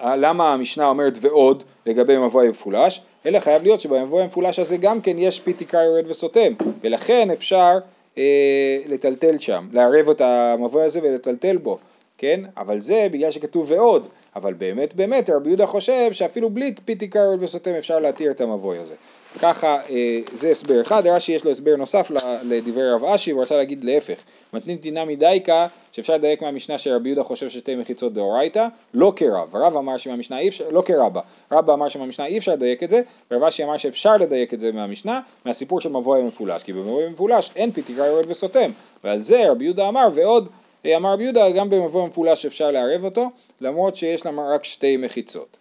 אה, 0.04 0.16
למה 0.16 0.52
המשנה 0.52 0.88
אומרת 0.88 1.18
ועוד 1.20 1.64
לגבי 1.86 2.18
מבוי 2.18 2.46
המפולש? 2.46 3.00
אלא 3.26 3.40
חייב 3.40 3.62
להיות 3.62 3.80
שבמבוי 3.80 4.22
המפולש 4.22 4.58
הזה 4.58 4.76
גם 4.76 5.00
כן 5.00 5.18
יש 5.18 5.40
פיתי 5.40 5.64
קרא 5.64 5.82
יורד 5.82 6.10
וסותם, 6.10 6.52
ולכן 6.80 7.30
אפשר 7.30 7.78
אה, 8.18 8.78
לטלטל 8.86 9.38
שם, 9.38 9.68
לערב 9.72 10.08
את 10.10 10.20
המבוי 10.20 10.84
הזה 10.84 11.00
ולטלטל 11.02 11.56
בו, 11.56 11.78
כן? 12.18 12.40
אבל 12.56 12.78
זה 12.78 13.06
בגלל 13.10 13.30
שכתוב 13.30 13.70
ועוד, 13.70 14.06
אבל 14.36 14.54
באמת 14.54 14.94
באמת 14.94 15.30
רבי 15.30 15.48
יהודה 15.48 15.66
חושב 15.66 16.12
שאפילו 16.12 16.50
בלי 16.50 16.74
פיתי 16.84 17.08
קרא 17.08 17.22
יורד 17.22 17.42
וסותם 17.42 17.70
אפשר 17.70 17.98
להתיר 17.98 18.30
את 18.30 18.40
המבוי 18.40 18.78
הזה. 18.78 18.94
ככה 19.40 19.78
אה, 19.90 20.18
זה 20.32 20.50
הסבר 20.50 20.80
אחד, 20.80 21.06
רש"י 21.06 21.32
יש 21.32 21.44
לו 21.44 21.50
הסבר 21.50 21.76
נוסף 21.76 22.10
לדברי 22.42 22.92
רב 22.92 23.04
אשי, 23.04 23.30
הוא 23.30 23.42
רצה 23.42 23.56
להגיד 23.56 23.84
להפך, 23.84 24.18
מתנין 24.52 24.78
דינה 24.78 25.04
מדייקה, 25.04 25.66
שאפשר 25.92 26.14
לדייק 26.14 26.42
מהמשנה 26.42 26.78
שרבי 26.78 27.08
יהודה 27.08 27.22
חושב 27.22 27.48
ששתי 27.48 27.76
מחיצות 27.76 28.14
דאורייתא, 28.14 28.66
לא 28.94 29.12
כרב, 29.16 29.56
הרב 29.56 29.76
אמר 29.76 29.96
שמהמשנה 29.96 30.38
אי 30.38 30.48
אפשר, 30.48 30.64
לא 30.70 30.82
כרבא, 30.86 31.20
רבא 31.52 31.74
אמר 31.74 31.88
שמהמשנה 31.88 32.26
אי 32.26 32.38
אפשר 32.38 32.52
לדייק 32.52 32.82
את 32.82 32.90
זה, 32.90 33.02
ורב 33.30 33.42
אשי 33.42 33.64
אמר 33.64 33.76
שאפשר 33.76 34.16
לדייק 34.16 34.54
את 34.54 34.60
זה 34.60 34.72
מהמשנה, 34.72 35.20
מהסיפור 35.44 35.80
של 35.80 35.88
מבוי 35.88 36.20
המפולש, 36.20 36.62
כי 36.62 36.72
במבוי 36.72 37.04
המפולש 37.04 37.50
אין 37.56 37.72
פיתיקה 37.72 38.06
יורד 38.06 38.24
וסותם, 38.28 38.70
ועל 39.04 39.20
זה 39.20 39.50
רבי 39.50 39.64
יהודה 39.64 39.88
אמר 39.88 40.08
ועוד 40.14 40.48
אה, 40.86 40.96
אמר 40.96 41.12
רבי 41.12 41.24
יהודה 41.24 41.50
גם 41.50 41.70
במבוי 41.70 42.02
המפולש 42.02 42.46
אפשר 42.46 42.70
לערב 42.70 43.04
אותו, 43.04 43.30
למרות 43.60 43.96
שיש 43.96 44.26
לה 44.26 44.32
רק 44.54 44.64
שתי 44.64 44.96
מחיצות. 44.96 45.56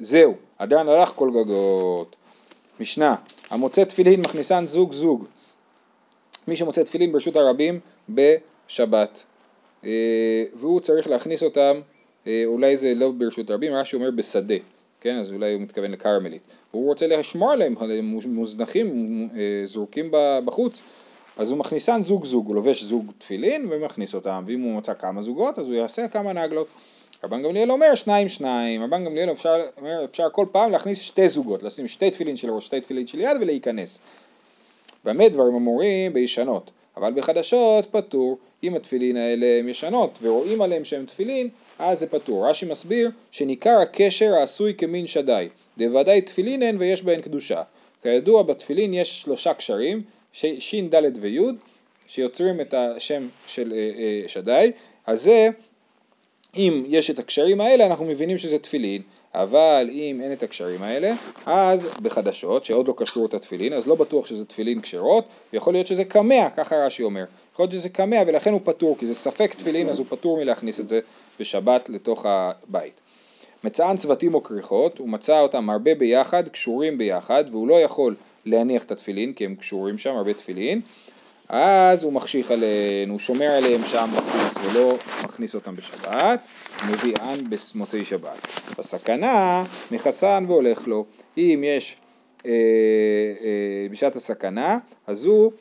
זהו, 0.00 0.34
עדיין 0.58 0.88
הלך 0.88 1.12
כל 1.14 1.30
גגות. 1.30 2.16
משנה, 2.80 3.14
המוצא 3.50 3.84
תפילין 3.84 4.20
מכניסן 4.20 4.66
זוג 4.66 4.92
זוג. 4.92 5.24
מי 6.48 6.56
שמוצא 6.56 6.82
תפילין 6.82 7.12
ברשות 7.12 7.36
הרבים 7.36 7.80
בשבת. 8.08 9.22
אה, 9.84 10.44
והוא 10.54 10.80
צריך 10.80 11.08
להכניס 11.10 11.42
אותם, 11.42 11.80
אה, 12.26 12.42
אולי 12.44 12.76
זה 12.76 12.94
לא 12.94 13.10
ברשות 13.10 13.50
הרבים, 13.50 13.74
רש"י 13.74 13.96
אומר 13.96 14.10
בשדה, 14.10 14.54
כן? 15.00 15.16
אז 15.16 15.32
אולי 15.32 15.52
הוא 15.52 15.62
מתכוון 15.62 15.90
לכרמלית. 15.90 16.42
הוא 16.70 16.86
רוצה 16.86 17.06
לשמור 17.06 17.52
עליהם, 17.52 17.74
הם 17.80 18.04
מוזנחים, 18.26 19.28
אה, 19.36 19.66
זרוקים 19.66 20.10
בחוץ. 20.44 20.82
אז 21.36 21.50
הוא 21.50 21.58
מכניסן 21.58 22.02
זוג 22.02 22.24
זוג, 22.24 22.46
הוא 22.46 22.54
לובש 22.54 22.82
זוג 22.82 23.12
תפילין 23.18 23.66
ומכניס 23.70 24.14
אותם, 24.14 24.44
ואם 24.46 24.60
הוא 24.60 24.76
מצא 24.76 24.94
כמה 24.94 25.22
זוגות 25.22 25.58
אז 25.58 25.68
הוא 25.68 25.76
יעשה 25.76 26.08
כמה 26.08 26.32
נגלות. 26.32 26.66
רבן 27.24 27.42
גמליאל 27.42 27.70
אומר 27.70 27.94
שניים 27.94 28.28
שניים, 28.28 28.82
רבן 28.82 29.04
גמליאל 29.04 29.32
אפשר, 29.32 29.66
אומר 29.76 30.04
אפשר 30.04 30.28
כל 30.32 30.46
פעם 30.52 30.72
להכניס 30.72 31.00
שתי 31.00 31.28
זוגות, 31.28 31.62
לשים 31.62 31.88
שתי 31.88 32.10
תפילין 32.10 32.36
של 32.36 32.50
ראש, 32.50 32.66
שתי 32.66 32.80
תפילין 32.80 33.06
של 33.06 33.20
יד 33.20 33.36
ולהיכנס. 33.40 34.00
במה 35.04 35.28
דברים 35.28 35.54
אמורים? 35.54 36.12
בישנות, 36.12 36.70
אבל 36.96 37.12
בחדשות 37.12 37.86
פטור, 37.86 38.38
אם 38.64 38.74
התפילין 38.74 39.16
האלה 39.16 39.46
הם 39.60 39.68
ישנות 39.68 40.18
ורואים 40.22 40.62
עליהם 40.62 40.84
שהם 40.84 41.06
תפילין, 41.06 41.48
אז 41.78 42.00
זה 42.00 42.06
פטור. 42.06 42.48
רש"י 42.48 42.66
מסביר 42.66 43.10
שניכר 43.30 43.78
הקשר 43.82 44.34
העשוי 44.34 44.74
כמין 44.78 45.06
שדי, 45.06 45.48
דוודאי 45.78 46.20
תפילין 46.20 46.62
הן 46.62 46.76
ויש 46.78 47.02
בהן 47.02 47.20
קדושה. 47.20 47.62
כידוע 48.02 48.42
בתפילין 48.42 48.94
יש 48.94 49.22
שלושה 49.22 49.54
קשרים, 49.54 50.02
ש' 50.32 50.74
ד' 50.74 51.16
וי', 51.20 51.40
שיוצרים 52.06 52.60
את 52.60 52.74
השם 52.74 53.28
של 53.46 53.72
אה, 53.72 53.78
אה, 53.78 54.28
שדי, 54.28 54.72
אז 55.06 55.22
זה 55.22 55.48
אם 56.56 56.84
יש 56.88 57.10
את 57.10 57.18
הקשרים 57.18 57.60
האלה 57.60 57.86
אנחנו 57.86 58.04
מבינים 58.04 58.38
שזה 58.38 58.58
תפילין, 58.58 59.02
אבל 59.34 59.88
אם 59.92 60.20
אין 60.22 60.32
את 60.32 60.42
הקשרים 60.42 60.82
האלה, 60.82 61.12
אז 61.46 61.88
בחדשות, 62.02 62.64
שעוד 62.64 62.88
לא 62.88 62.94
קשרו 62.96 63.26
את 63.26 63.34
התפילין, 63.34 63.72
אז 63.72 63.86
לא 63.86 63.94
בטוח 63.94 64.26
שזה 64.26 64.44
תפילין 64.44 64.80
כשרות, 64.80 65.24
ויכול 65.52 65.74
להיות 65.74 65.86
שזה 65.86 66.04
קמע, 66.04 66.50
ככה 66.56 66.76
רש"י 66.76 67.02
אומר. 67.02 67.24
יכול 67.52 67.62
להיות 67.62 67.72
שזה 67.72 67.88
קמע 67.88 68.22
ולכן 68.26 68.52
הוא 68.52 68.60
פטור, 68.64 68.98
כי 68.98 69.06
זה 69.06 69.14
ספק 69.14 69.54
תפילין, 69.54 69.88
אז 69.88 69.98
הוא 69.98 70.06
פטור 70.10 70.36
מלהכניס 70.36 70.80
את 70.80 70.88
זה 70.88 71.00
בשבת 71.40 71.88
לתוך 71.88 72.26
הבית. 72.28 73.00
מצאן 73.64 73.96
צוותים 73.96 74.34
או 74.34 74.42
כריכות, 74.42 74.98
הוא 74.98 75.08
מצא 75.08 75.40
אותם 75.40 75.70
הרבה 75.70 75.94
ביחד, 75.94 76.48
קשורים 76.48 76.98
ביחד, 76.98 77.44
והוא 77.50 77.68
לא 77.68 77.74
יכול 77.74 78.14
להניח 78.46 78.84
את 78.84 78.92
התפילין, 78.92 79.32
כי 79.32 79.44
הם 79.44 79.54
קשורים 79.54 79.98
שם, 79.98 80.16
הרבה 80.16 80.34
תפילין, 80.34 80.80
אז 81.48 82.04
הוא 82.04 82.12
מחשיך 82.12 82.50
עליהם, 82.50 83.10
הוא 83.10 83.18
שומר 83.18 83.50
עליהם 83.50 83.80
שם 83.82 84.06
בחוץ 84.16 84.64
ולא 84.64 84.96
מכניס 85.24 85.54
אותם 85.54 85.74
בשבת, 85.74 86.40
מביאן 86.90 87.38
במוצאי 87.74 88.04
שבת. 88.04 88.48
בסכנה 88.78 89.62
מכסן 89.90 90.44
והולך 90.48 90.86
לו. 90.86 91.04
אם 91.38 91.62
יש 91.66 91.96
אה, 92.46 92.50
אה, 93.40 93.86
בשעת 93.90 94.16
הסכנה, 94.16 94.78
אז 95.06 95.24
הוא, 95.24 95.52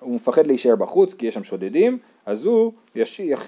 הוא 0.00 0.14
מפחד 0.14 0.46
להישאר 0.46 0.76
בחוץ 0.76 1.14
כי 1.14 1.26
יש 1.26 1.34
שם 1.34 1.44
שודדים, 1.44 1.98
אז 2.26 2.44
הוא 2.44 2.72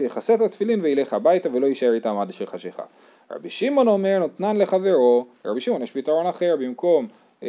יכסה 0.00 0.34
את 0.34 0.40
התפילין 0.40 0.80
וילך 0.80 1.12
הביתה 1.12 1.48
ולא 1.52 1.66
יישאר 1.66 1.92
איתם 1.92 2.18
עד 2.18 2.30
אשר 2.30 2.46
חשיכה. 2.46 2.82
רבי 3.30 3.50
שמעון 3.50 3.88
אומר 3.88 4.18
נותנן 4.18 4.56
לחברו, 4.56 5.26
רבי 5.44 5.60
שמעון 5.60 5.82
יש 5.82 5.90
פתרון 5.90 6.26
אחר 6.26 6.56
במקום, 6.60 7.06
אה, 7.42 7.48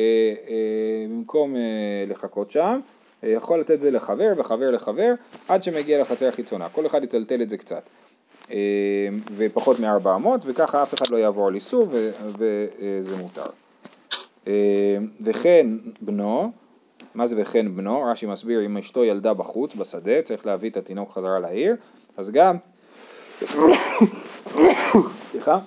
אה, 0.49 1.05
במקום 1.09 1.55
אה, 1.55 1.61
לחכות 2.07 2.49
שם, 2.49 2.79
יכול 3.23 3.59
לתת 3.59 3.81
זה 3.81 3.91
לחבר 3.91 4.33
וחבר 4.37 4.71
לחבר 4.71 5.13
עד 5.47 5.63
שמגיע 5.63 6.01
לחצר 6.01 6.27
החיצונה, 6.27 6.69
כל 6.69 6.85
אחד 6.85 7.03
יטלטל 7.03 7.41
את 7.41 7.49
זה 7.49 7.57
קצת 7.57 7.83
אה, 8.51 9.07
ופחות 9.35 9.79
מ-400 9.79 10.27
וככה 10.45 10.83
אף 10.83 10.93
אחד 10.93 11.11
לא 11.11 11.17
יעבור 11.17 11.47
על 11.47 11.55
איסור 11.55 11.87
וזה 12.37 13.17
מותר. 13.17 13.45
אה, 14.47 14.97
וכן 15.21 15.67
בנו, 16.01 16.51
מה 17.15 17.27
זה 17.27 17.35
וכן 17.37 17.75
בנו? 17.75 18.01
רש"י 18.01 18.25
מסביר 18.25 18.65
אם 18.65 18.77
אשתו 18.77 19.03
ילדה 19.03 19.33
בחוץ 19.33 19.75
בשדה 19.75 20.21
צריך 20.21 20.45
להביא 20.45 20.69
את 20.69 20.77
התינוק 20.77 21.11
חזרה 21.11 21.39
לעיר 21.39 21.75
אז 22.17 22.31
גם 22.31 22.57
סליחה 25.31 25.59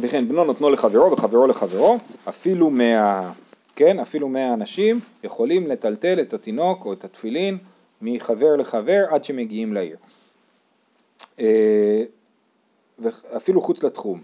וכן 0.00 0.28
בנו 0.28 0.44
נותנו 0.44 0.70
לחברו 0.70 1.12
וחברו 1.12 1.46
לחברו 1.46 1.98
אפילו 2.28 2.70
מה... 2.70 3.30
כן, 3.78 3.98
אפילו 4.00 4.28
100 4.28 4.54
אנשים 4.54 5.00
יכולים 5.24 5.66
לטלטל 5.66 6.20
את 6.20 6.34
התינוק 6.34 6.84
או 6.84 6.92
את 6.92 7.04
התפילין 7.04 7.58
מחבר 8.02 8.56
לחבר 8.56 9.04
עד 9.10 9.24
שמגיעים 9.24 9.72
לעיר. 9.72 9.96
אה, 11.40 12.02
אפילו 13.36 13.60
חוץ 13.60 13.82
לתחום. 13.82 14.22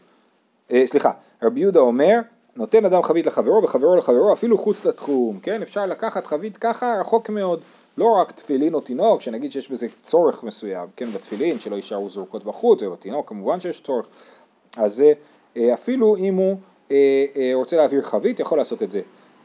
אה, 0.71 0.83
סליחה, 0.87 1.13
רבי 1.43 1.61
יהודה 1.61 1.81
אומר, 1.81 2.21
נותן 2.57 2.85
אדם 2.85 3.03
חבית 3.03 3.27
לחברו 3.27 3.63
וחברו 3.63 3.97
לחברו 3.97 4.33
אפילו 4.33 4.59
חוץ 4.59 4.85
לתחום, 4.85 5.41
כן? 5.41 5.63
אפשר 5.63 5.87
לקחת 5.87 6.27
חבית 6.27 6.57
ככה 6.57 6.97
רחוק 7.01 7.31
מאוד, 7.31 7.61
לא 7.99 8.11
רק 8.11 8.33
תפילין 8.33 8.75
או 8.75 8.81
תינוק, 8.81 9.23
שנגיד 9.23 9.53
שיש 9.53 9.71
בזה 9.71 9.87
צורך 10.03 10.43
מסוים, 10.43 10.89
כן, 10.97 11.11
בתפילין, 11.11 11.61
שלא 11.61 11.77
יישארו 11.77 12.09
זרוקות 12.09 12.45
בחוץ, 12.45 12.83
ובתינוק 12.83 13.29
כמובן 13.29 13.61
שיש 13.61 13.81
צורך, 13.81 14.07
אז 14.77 15.05
אה, 15.57 15.75
אפילו 15.75 16.17
אם 16.17 16.35
הוא 16.35 16.57
רוצה 17.55 17.77
להעביר 17.77 18.03
חבית, 18.03 18.41
יכול 18.41 18.59
לעשות 18.59 18.83
את 18.83 18.91
זה. 18.91 19.01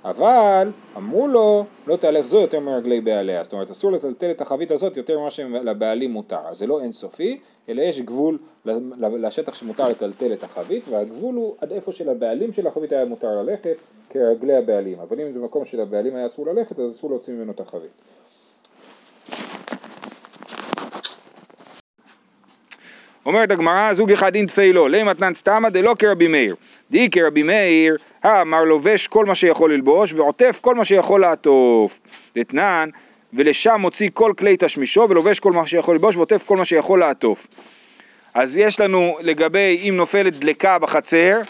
אבל 0.06 0.72
אמרו 0.98 1.28
לו, 1.28 1.66
לא 1.88 1.96
תהלך 1.96 2.26
זו 2.26 2.40
יותר 2.40 2.60
מרגלי 2.60 3.02
בעליה. 3.02 3.44
זאת 3.44 3.54
אומרת, 3.54 3.70
אסור 3.70 3.92
לטלטל 3.92 4.32
את 4.32 4.42
החבית 4.42 4.72
הזאת 4.72 4.98
יותר 4.98 5.20
ממה 5.20 5.30
שלבעלים 5.30 6.12
מותר. 6.12 6.40
אז 6.46 6.58
זה 6.58 6.68
לא 6.68 6.82
אינסופי, 6.82 7.40
אלא 7.70 7.82
יש 7.82 8.02
גבול 8.02 8.38
לשטח 8.96 9.56
שמותר 9.56 9.90
לטלטל 9.90 10.34
את 10.34 10.44
החבית, 10.44 10.84
והגבול 10.90 11.36
הוא 11.36 11.56
עד 11.62 11.72
איפה 11.72 11.92
שלבעלים 11.92 12.52
של 12.52 12.68
החבית 12.68 12.92
היה 12.92 13.06
מותר 13.06 13.42
ללכת, 13.42 13.76
כרגלי 14.10 14.56
הבעלים. 14.56 15.00
אבל 15.00 15.22
אם 15.22 15.34
זה 15.34 15.40
מקום 15.40 15.66
שלבעלים 15.66 16.16
היה 16.16 16.26
אסור 16.26 16.48
ללכת, 16.48 16.80
אז 16.80 16.92
אסור 16.92 17.10
להוציא 17.10 17.34
ממנו 17.34 17.52
את 17.52 17.60
החבית. 17.60 17.92
אומרת 23.26 23.52
הגמרא, 23.52 23.94
זוג 23.94 24.12
אחד 24.12 24.36
אין 24.36 24.46
תפילו, 24.46 24.88
למתנן 24.88 25.34
סתמא 25.34 25.70
דלא 25.70 25.96
כרבי 26.00 26.28
מאיר. 26.28 26.56
די 26.92 27.10
כרבי 27.10 27.44
מאיר, 27.44 27.98
האמר 28.24 28.64
לובש 28.64 29.08
כל 29.08 29.26
מה 29.26 29.36
שיכול 29.36 29.74
ללבוש 29.74 30.14
ועוטף 30.14 30.60
כל 30.62 30.76
מה 30.76 30.86
שיכול 30.86 31.22
לעטוף. 31.22 32.00
דתנן, 32.36 32.90
ולשם 33.34 33.76
מוציא 33.80 34.10
כל 34.14 34.34
כלי 34.38 34.56
תשמישו 34.60 35.08
ולובש 35.10 35.40
כל 35.40 35.52
מה 35.52 35.68
שיכול 35.68 35.96
ללבוש 35.96 36.16
ועוטף 36.16 36.44
כל 36.46 36.58
מה 36.58 36.66
שיכול 36.66 37.00
לעטוף. 37.00 37.48
אז 38.34 38.58
יש 38.58 38.80
לנו 38.80 39.18
לגבי 39.22 39.90
אם 39.90 39.98
נופלת 39.98 40.40
דלקה 40.40 40.80
בחצר, 40.80 41.42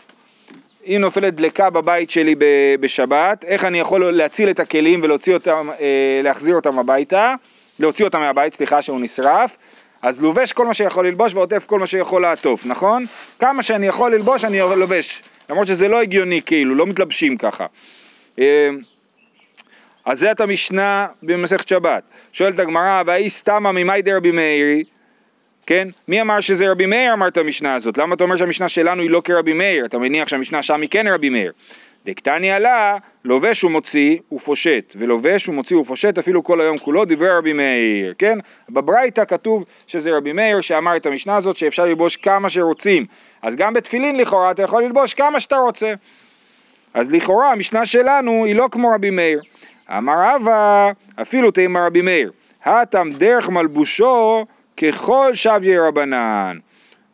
אם 0.86 0.98
נופלת 1.00 1.36
דלקה 1.36 1.70
בבית 1.70 2.10
שלי 2.10 2.36
בשבת, 2.80 3.44
איך 3.44 3.66
אני 3.66 3.80
יכול 3.80 4.12
להציל 4.12 4.50
את 4.50 4.60
הכלים 4.60 5.00
ולהוציא 5.04 5.34
אותם, 5.34 5.70
אה, 5.80 6.54
אותם 6.54 6.80
הביתה, 6.80 7.36
להוציא 7.80 8.06
אותם 8.06 8.20
מהבית, 8.20 8.54
סליחה 8.54 8.82
שהוא 8.82 9.02
נשרף, 9.02 9.58
אז 10.02 10.22
לובש 10.22 10.54
כל 10.54 10.66
מה 10.66 10.74
שיכול 10.74 11.08
ללבוש 11.08 11.34
ועוטף 11.34 11.66
כל 11.66 11.80
מה 11.80 11.88
שיכול 11.88 12.22
לעטוף, 12.22 12.66
נכון? 12.66 13.06
כמה 13.40 13.64
שאני 13.64 13.88
יכול 13.88 14.14
ללבוש 14.14 14.44
אני 14.44 14.60
לובש, 14.60 15.22
למרות 15.50 15.68
שזה 15.68 15.88
לא 15.88 16.02
הגיוני 16.02 16.42
כאילו, 16.46 16.76
לא 16.76 16.86
מתלבשים 16.86 17.38
ככה. 17.38 17.66
אה, 18.40 18.70
אז 20.06 20.20
זה 20.20 20.32
את 20.32 20.42
המשנה 20.42 21.08
במסכת 21.24 21.68
שבת. 21.68 22.04
שואלת 22.34 22.60
הגמרא, 22.60 23.04
והאי 23.06 23.30
סתמא 23.30 23.72
ממאי 23.72 24.02
דרבי 24.02 24.32
מאירי? 24.32 24.84
כן? 25.66 25.88
מי 26.08 26.22
אמר 26.22 26.40
שזה 26.40 26.72
רבי 26.72 26.86
מאיר 26.86 27.14
אמר 27.14 27.28
את 27.28 27.38
המשנה 27.38 27.76
הזאת? 27.76 27.98
למה 27.98 28.16
אתה 28.16 28.24
אומר 28.24 28.38
שהמשנה 28.38 28.70
שלנו 28.70 29.02
היא 29.02 29.10
לא 29.10 29.22
כרבי 29.26 29.54
מאיר? 29.54 29.86
אתה 29.86 29.98
מניח 29.98 30.28
שהמשנה 30.28 30.64
שם 30.64 30.82
היא 30.82 30.90
כן 30.90 31.08
רבי 31.08 31.30
מאיר. 31.30 31.52
דקתני 32.06 32.52
עלה, 32.52 32.98
לובש 33.26 33.64
ומוציא 33.64 34.18
ופושט, 34.32 34.94
ולובש 34.96 35.50
ומוציא 35.50 35.78
ופושט 35.78 36.18
אפילו 36.18 36.44
כל 36.44 36.62
היום 36.62 36.78
כולו, 36.78 37.06
דברי 37.06 37.30
רבי 37.30 37.54
מאיר, 37.54 38.14
כן? 38.18 38.40
בברייתא 38.70 39.26
כתוב 39.26 39.66
שזה 39.88 40.18
רבי 40.18 40.34
מאיר 40.34 40.62
שאמר 40.62 40.98
את 40.98 41.06
המשנה 41.06 41.36
הזאת 41.36 41.58
שאפשר 41.58 41.86
ללבוש 41.86 42.16
כמה 42.16 42.50
שרוצים, 42.50 43.06
אז 43.42 43.56
גם 43.56 43.74
בתפילין 43.74 44.18
לכאורה 44.18 44.52
אתה 44.52 44.64
יכול 44.64 44.84
ללבוש 44.84 45.14
כמה 45.14 45.40
שאתה 45.40 45.58
רוצה. 45.58 45.94
אז 46.94 47.14
לכאורה 47.14 47.52
המשנה 47.52 47.86
שלנו 47.86 48.46
היא 48.46 48.56
לא 48.56 48.68
כמו 48.72 48.90
רבי 48.90 49.10
מאיר. 49.10 49.42
אמר 49.98 50.36
אבא, 50.36 50.92
אפילו 51.22 51.52
תימא 51.52 51.80
רבי 51.80 52.02
מאיר, 52.02 52.32
הטם 52.64 53.10
דרך 53.18 53.50
מלבושו 53.50 54.46
ככל 54.78 55.32
שביה 55.34 55.88
רבנן, 55.88 56.58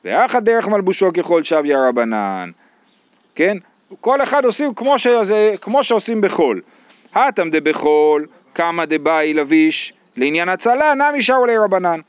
ואחא 0.06 0.40
דרך 0.40 0.68
מלבושו 0.68 1.14
ככל 1.14 1.44
שביה 1.44 1.88
רבנן, 1.88 2.52
כן? 3.36 3.58
כל 4.02 4.24
אחד 4.24 4.46
עושים 4.46 4.74
כמו, 4.74 5.00
שזה, 5.00 5.54
כמו 5.62 5.84
שעושים 5.84 6.22
בחול. 6.22 6.62
הטם 7.16 7.50
דבחול, 7.50 8.28
כמה 8.56 8.86
דבאי 8.86 9.34
לביש, 9.34 9.94
לעניין 10.18 10.50
הצלה, 10.50 10.94
נמי 10.94 11.22
שרו 11.22 11.46
רבנן. 11.64 12.00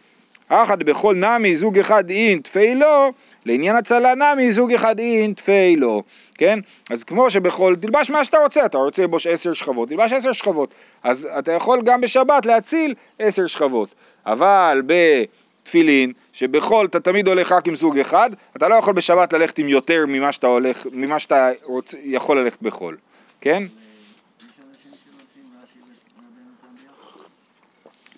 אחא 0.48 0.74
דבחול 0.74 1.16
נמי 1.16 1.54
זוג 1.54 1.78
אחד 1.78 2.10
אין 2.10 2.40
תפילו, 2.40 3.12
לעניין 3.46 3.76
הצלה 3.76 4.14
נמי 4.14 4.52
זוג 4.52 4.72
אחד 4.72 4.98
אין 4.98 5.32
תפילו, 5.32 6.02
כן? 6.34 6.58
אז 6.90 7.04
כמו 7.04 7.30
שבחול, 7.30 7.76
תלבש 7.76 8.10
מה 8.10 8.24
שאתה 8.24 8.38
רוצה, 8.38 8.66
אתה 8.66 8.78
רוצה 8.78 9.02
ללבוש 9.02 9.26
עשר 9.26 9.52
שכבות, 9.52 9.88
תלבש 9.88 10.12
עשר 10.12 10.32
שכבות. 10.32 10.74
אז 11.02 11.28
אתה 11.38 11.52
יכול 11.52 11.82
גם 11.84 12.00
בשבת 12.00 12.46
להציל 12.46 12.94
עשר 13.18 13.46
שכבות. 13.46 13.94
אבל 14.26 14.82
בתפילין, 14.86 16.12
שבחול 16.36 16.86
אתה 16.86 17.00
תמיד 17.00 17.28
הולך 17.28 17.52
רק 17.52 17.68
עם 17.68 17.76
זוג 17.76 17.98
אחד, 17.98 18.30
אתה 18.56 18.68
לא 18.68 18.74
יכול 18.74 18.94
בשבת 18.94 19.32
ללכת 19.32 19.58
עם 19.58 19.68
יותר 19.68 20.04
ממה 20.08 20.32
שאתה, 20.32 20.46
הולך, 20.46 20.86
ממה 20.92 21.18
שאתה 21.18 21.50
רוצ, 21.62 21.94
יכול 22.02 22.40
ללכת 22.40 22.62
בחול, 22.62 22.96
כן? 23.40 23.62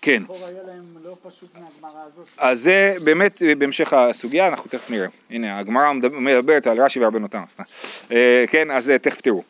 כן. 0.01 0.23
לא 0.29 1.17
אז 2.39 2.61
זה 2.61 2.97
באמת 3.05 3.43
בהמשך 3.59 3.93
הסוגיה, 3.93 4.49
אנחנו 4.49 4.71
תכף 4.71 4.91
נראה. 4.91 5.07
הנה, 5.31 5.59
הגמרא 5.59 5.93
מדברת 5.93 6.67
על 6.67 6.81
רש"י 6.81 7.01
והרבנותם. 7.01 7.43
אה, 8.13 8.45
כן, 8.51 8.71
אז 8.71 8.91
אה, 8.91 8.99
תכף 8.99 9.21
תראו. 9.21 9.43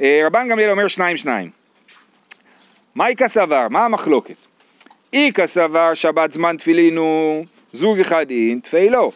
אה, 0.00 0.22
רבן 0.26 0.48
גמליאל 0.48 0.70
אומר 0.70 0.88
שניים 0.88 1.16
שניים. 1.16 1.50
מהי 2.94 3.16
כסבר? 3.16 3.66
מה 3.70 3.84
המחלוקת? 3.84 4.36
איכא 5.12 5.46
סבר 5.46 5.94
שבת 5.94 6.32
זמן 6.32 6.56
תפילינו 6.56 7.44
זוג 7.72 8.00
אחד 8.00 8.30
אין 8.30 8.60
תפילו 8.60 9.12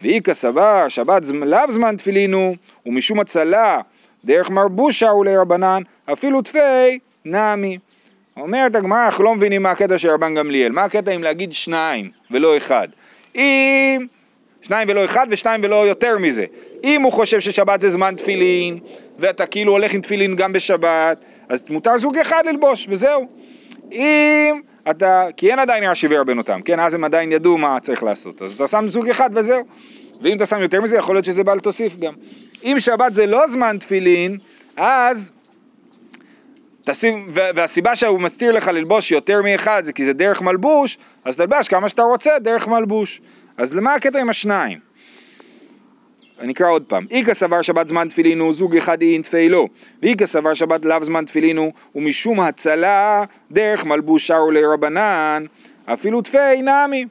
ואיכא 0.00 0.32
סבר 0.32 0.88
שבת 0.88 1.22
לאו 1.32 1.72
זמן 1.72 1.96
תפילינו 1.96 2.54
ומשום 2.86 3.20
הצלה 3.20 3.80
דרך 4.24 4.50
מרבושה 4.50 5.12
ולרבנן 5.12 5.82
אפילו 6.12 6.42
תפי 6.42 6.98
נמי 7.24 7.78
אומרת 8.36 8.74
הגמרא, 8.74 9.04
אנחנו 9.04 9.24
לא 9.24 9.34
מבינים 9.34 9.62
מה 9.62 9.70
הקטע 9.70 9.98
של 9.98 10.10
רבן 10.10 10.34
גמליאל, 10.34 10.72
מה 10.72 10.84
הקטע 10.84 11.14
אם 11.14 11.22
להגיד 11.22 11.52
שניים 11.52 12.10
ולא 12.30 12.56
אחד? 12.56 12.88
אם 13.34 14.06
שניים 14.62 14.88
ולא 14.88 15.04
אחד 15.04 15.26
ושניים 15.30 15.60
ולא 15.64 15.86
יותר 15.86 16.18
מזה. 16.18 16.44
אם 16.84 17.02
הוא 17.02 17.12
חושב 17.12 17.40
ששבת 17.40 17.80
זה 17.80 17.90
זמן 17.90 18.14
תפילין, 18.16 18.74
ואתה 19.18 19.46
כאילו 19.46 19.72
הולך 19.72 19.94
עם 19.94 20.00
תפילין 20.00 20.36
גם 20.36 20.52
בשבת, 20.52 21.24
אז 21.48 21.62
מותר 21.68 21.98
זוג 21.98 22.18
אחד 22.18 22.42
ללבוש, 22.46 22.86
וזהו. 22.88 23.28
אם 23.92 24.60
אתה, 24.90 25.26
כי 25.36 25.50
אין 25.50 25.58
עדיין 25.58 25.84
רש"י 25.84 26.06
ורבנותם, 26.10 26.62
כן? 26.62 26.80
אז 26.80 26.94
הם 26.94 27.04
עדיין 27.04 27.32
ידעו 27.32 27.58
מה 27.58 27.78
צריך 27.82 28.02
לעשות. 28.02 28.42
אז 28.42 28.52
אתה 28.52 28.68
שם 28.68 28.88
זוג 28.88 29.08
אחד 29.08 29.30
וזהו. 29.34 29.64
ואם 30.22 30.36
אתה 30.36 30.46
שם 30.46 30.60
יותר 30.60 30.80
מזה, 30.80 30.96
יכול 30.96 31.14
להיות 31.14 31.24
שזה 31.24 31.44
בל 31.44 31.60
תוסיף 31.60 31.96
גם. 31.96 32.14
אם 32.64 32.76
שבת 32.78 33.14
זה 33.14 33.26
לא 33.26 33.46
זמן 33.46 33.76
תפילין, 33.80 34.38
אז 34.76 35.30
תשים, 36.84 37.30
והסיבה 37.32 37.96
שהוא 37.96 38.20
מסתיר 38.20 38.52
לך 38.52 38.68
ללבוש 38.68 39.10
יותר 39.10 39.42
מאחד 39.42 39.82
זה 39.84 39.92
כי 39.92 40.04
זה 40.04 40.12
דרך 40.12 40.42
מלבוש, 40.42 40.98
אז 41.24 41.36
תלבש 41.36 41.68
כמה 41.68 41.88
שאתה 41.88 42.02
רוצה 42.02 42.38
דרך 42.38 42.68
מלבוש. 42.68 43.20
אז 43.56 43.76
למה 43.76 43.94
הקטע 43.94 44.20
עם 44.20 44.30
השניים? 44.30 44.78
אני 46.40 46.52
אקרא 46.52 46.70
עוד 46.70 46.82
פעם. 46.82 47.06
איכא 47.10 47.34
סבר 47.34 47.62
שבת 47.62 47.88
זמן 47.88 48.08
תפילין 48.08 48.40
הוא 48.40 48.52
זוג 48.52 48.76
אחד 48.76 49.02
אין 49.02 49.22
תפילו, 49.22 49.68
ואיכא 50.02 50.26
סבר 50.26 50.54
שבת 50.54 50.84
לאו 50.84 51.04
זמן 51.04 51.24
תפילין 51.24 51.56
הוא 51.56 51.72
ומשום 51.94 52.40
הצלה 52.40 53.24
דרך 53.50 53.84
מלבוש 53.84 54.26
שרו 54.26 54.50
לרבנן, 54.50 55.44
אפילו 55.86 56.22
תפי 56.22 56.62
נמי. 56.62 57.04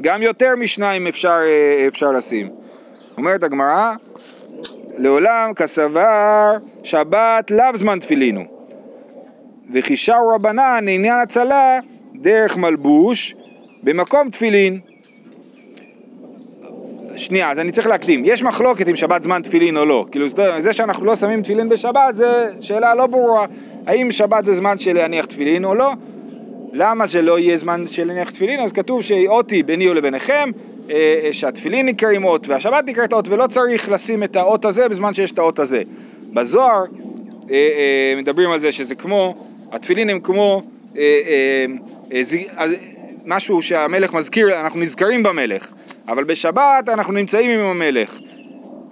גם 0.00 0.22
יותר 0.22 0.56
משניים 0.56 1.06
אפשר, 1.06 1.38
אה, 1.44 1.88
אפשר 1.88 2.10
לשים. 2.10 2.48
אומרת 3.16 3.42
הגמרא, 3.42 3.94
לעולם 4.96 5.54
כסבר 5.54 6.56
שבת 6.82 7.50
לאו 7.50 7.76
זמן 7.76 7.98
תפילינו. 7.98 8.44
וכי 9.72 9.96
שרו 9.96 10.28
רבנן 10.28 10.84
לעניין 10.84 11.18
הצלה 11.18 11.78
דרך 12.14 12.56
מלבוש 12.56 13.34
במקום 13.82 14.30
תפילין. 14.30 14.80
שנייה, 17.22 17.50
אז 17.50 17.58
אני 17.58 17.72
צריך 17.72 17.86
להקדים. 17.86 18.22
יש 18.24 18.42
מחלוקת 18.42 18.88
אם 18.88 18.96
שבת 18.96 19.22
זמן 19.22 19.42
תפילין 19.42 19.76
או 19.76 19.84
לא. 19.84 20.06
כאילו 20.10 20.26
זה 20.58 20.72
שאנחנו 20.72 21.04
לא 21.04 21.14
שמים 21.14 21.42
תפילין 21.42 21.68
בשבת 21.68 22.16
זה 22.16 22.50
שאלה 22.60 22.94
לא 22.94 23.06
ברורה. 23.06 23.46
האם 23.86 24.12
שבת 24.12 24.44
זה 24.44 24.54
זמן 24.54 24.78
של 24.78 24.92
להניח 24.92 25.24
תפילין 25.24 25.64
או 25.64 25.74
לא? 25.74 25.92
למה 26.72 27.06
זה 27.06 27.22
לא 27.22 27.38
יהיה 27.38 27.56
זמן 27.56 27.84
של 27.86 28.06
להניח 28.06 28.30
תפילין? 28.30 28.60
אז 28.60 28.72
כתוב 28.72 29.02
שאותי 29.02 29.62
ביני 29.62 29.90
ולביניכם, 29.90 30.50
אה, 30.90 31.20
אה, 31.24 31.32
שהתפילין 31.32 31.86
נקראים 31.86 32.24
אות 32.24 32.48
והשבת 32.48 32.84
נקראת 32.86 33.12
אות 33.12 33.28
ולא 33.28 33.46
צריך 33.46 33.88
לשים 33.88 34.22
את 34.22 34.36
האות 34.36 34.64
הזה 34.64 34.88
בזמן 34.88 35.14
שיש 35.14 35.30
את 35.30 35.38
האות 35.38 35.58
הזה. 35.58 35.82
בזוהר 36.32 36.84
אה, 37.50 38.14
מדברים 38.16 38.50
על 38.50 38.58
זה 38.58 38.72
שזה 38.72 38.94
כמו, 38.94 39.34
התפילין 39.72 40.10
הם 40.10 40.20
כמו 40.20 40.62
משהו 43.26 43.62
שהמלך 43.62 44.14
מזכיר, 44.14 44.60
אנחנו 44.60 44.80
נזכרים 44.80 45.22
במלך, 45.22 45.72
אבל 46.08 46.24
בשבת 46.24 46.88
אנחנו 46.88 47.12
נמצאים 47.12 47.50
עם 47.50 47.66
המלך. 47.66 48.18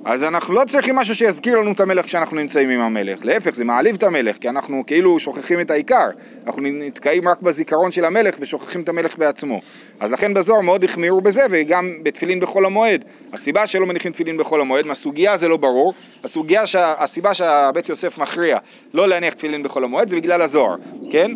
אז 0.04 0.24
אנחנו 0.24 0.54
לא 0.54 0.64
צריכים 0.64 0.96
משהו 0.96 1.14
שיזכיר 1.14 1.56
לנו 1.56 1.72
את 1.72 1.80
המלך 1.80 2.06
כשאנחנו 2.06 2.36
נמצאים 2.36 2.70
עם 2.70 2.80
המלך, 2.80 3.24
להפך 3.24 3.54
זה 3.54 3.64
מעליב 3.64 3.94
את 3.96 4.02
המלך 4.02 4.36
כי 4.36 4.48
אנחנו 4.48 4.82
כאילו 4.86 5.20
שוכחים 5.20 5.60
את 5.60 5.70
העיקר, 5.70 6.08
אנחנו 6.46 6.62
נתקעים 6.62 7.28
רק 7.28 7.42
בזיכרון 7.42 7.90
של 7.90 8.04
המלך 8.04 8.34
ושוכחים 8.38 8.82
את 8.82 8.88
המלך 8.88 9.18
בעצמו. 9.18 9.60
אז 10.00 10.12
לכן 10.12 10.34
בזוהר 10.34 10.60
מאוד 10.60 10.84
החמירו 10.84 11.20
בזה 11.20 11.46
וגם 11.50 11.98
בתפילין 12.02 12.40
בחול 12.40 12.66
המועד. 12.66 13.04
הסיבה 13.32 13.66
שלא 13.66 13.86
מניחים 13.86 14.12
תפילין 14.12 14.36
בחול 14.36 14.60
המועד, 14.60 14.86
מהסוגיה 14.86 15.36
זה 15.36 15.48
לא 15.48 15.56
ברור, 15.56 15.92
הסוגיה, 16.24 16.66
שה, 16.66 16.94
הסיבה 16.98 17.34
שהבית 17.34 17.88
יוסף 17.88 18.18
מכריע 18.18 18.58
לא 18.94 19.08
להניח 19.08 19.34
תפילין 19.34 19.62
בחול 19.62 19.84
המועד 19.84 20.08
זה 20.08 20.16
בגלל 20.16 20.42
הזוהר, 20.42 20.74
כן? 21.10 21.30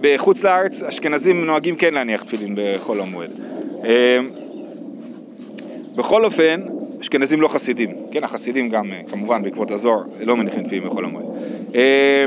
בחוץ 0.00 0.44
לארץ 0.44 0.82
אשכנזים 0.82 1.46
נוהגים 1.46 1.76
כן 1.76 1.94
להניח 1.94 2.22
תפילין 2.22 2.56
בחול 2.56 3.00
המועד. 3.00 3.30
אה, 3.84 4.18
בכל 5.96 6.24
אופן, 6.24 6.60
אשכנזים 7.00 7.40
לא 7.40 7.48
חסידים, 7.48 7.90
כן, 8.12 8.24
החסידים 8.24 8.68
גם, 8.68 8.92
אה, 8.92 9.00
כמובן, 9.10 9.42
בעקבות 9.42 9.70
הזוהר, 9.70 10.02
לא 10.20 10.36
מניחים 10.36 10.62
תפילין 10.62 10.88
בחול 10.88 11.04
המועד. 11.04 11.24
אה, 11.74 12.24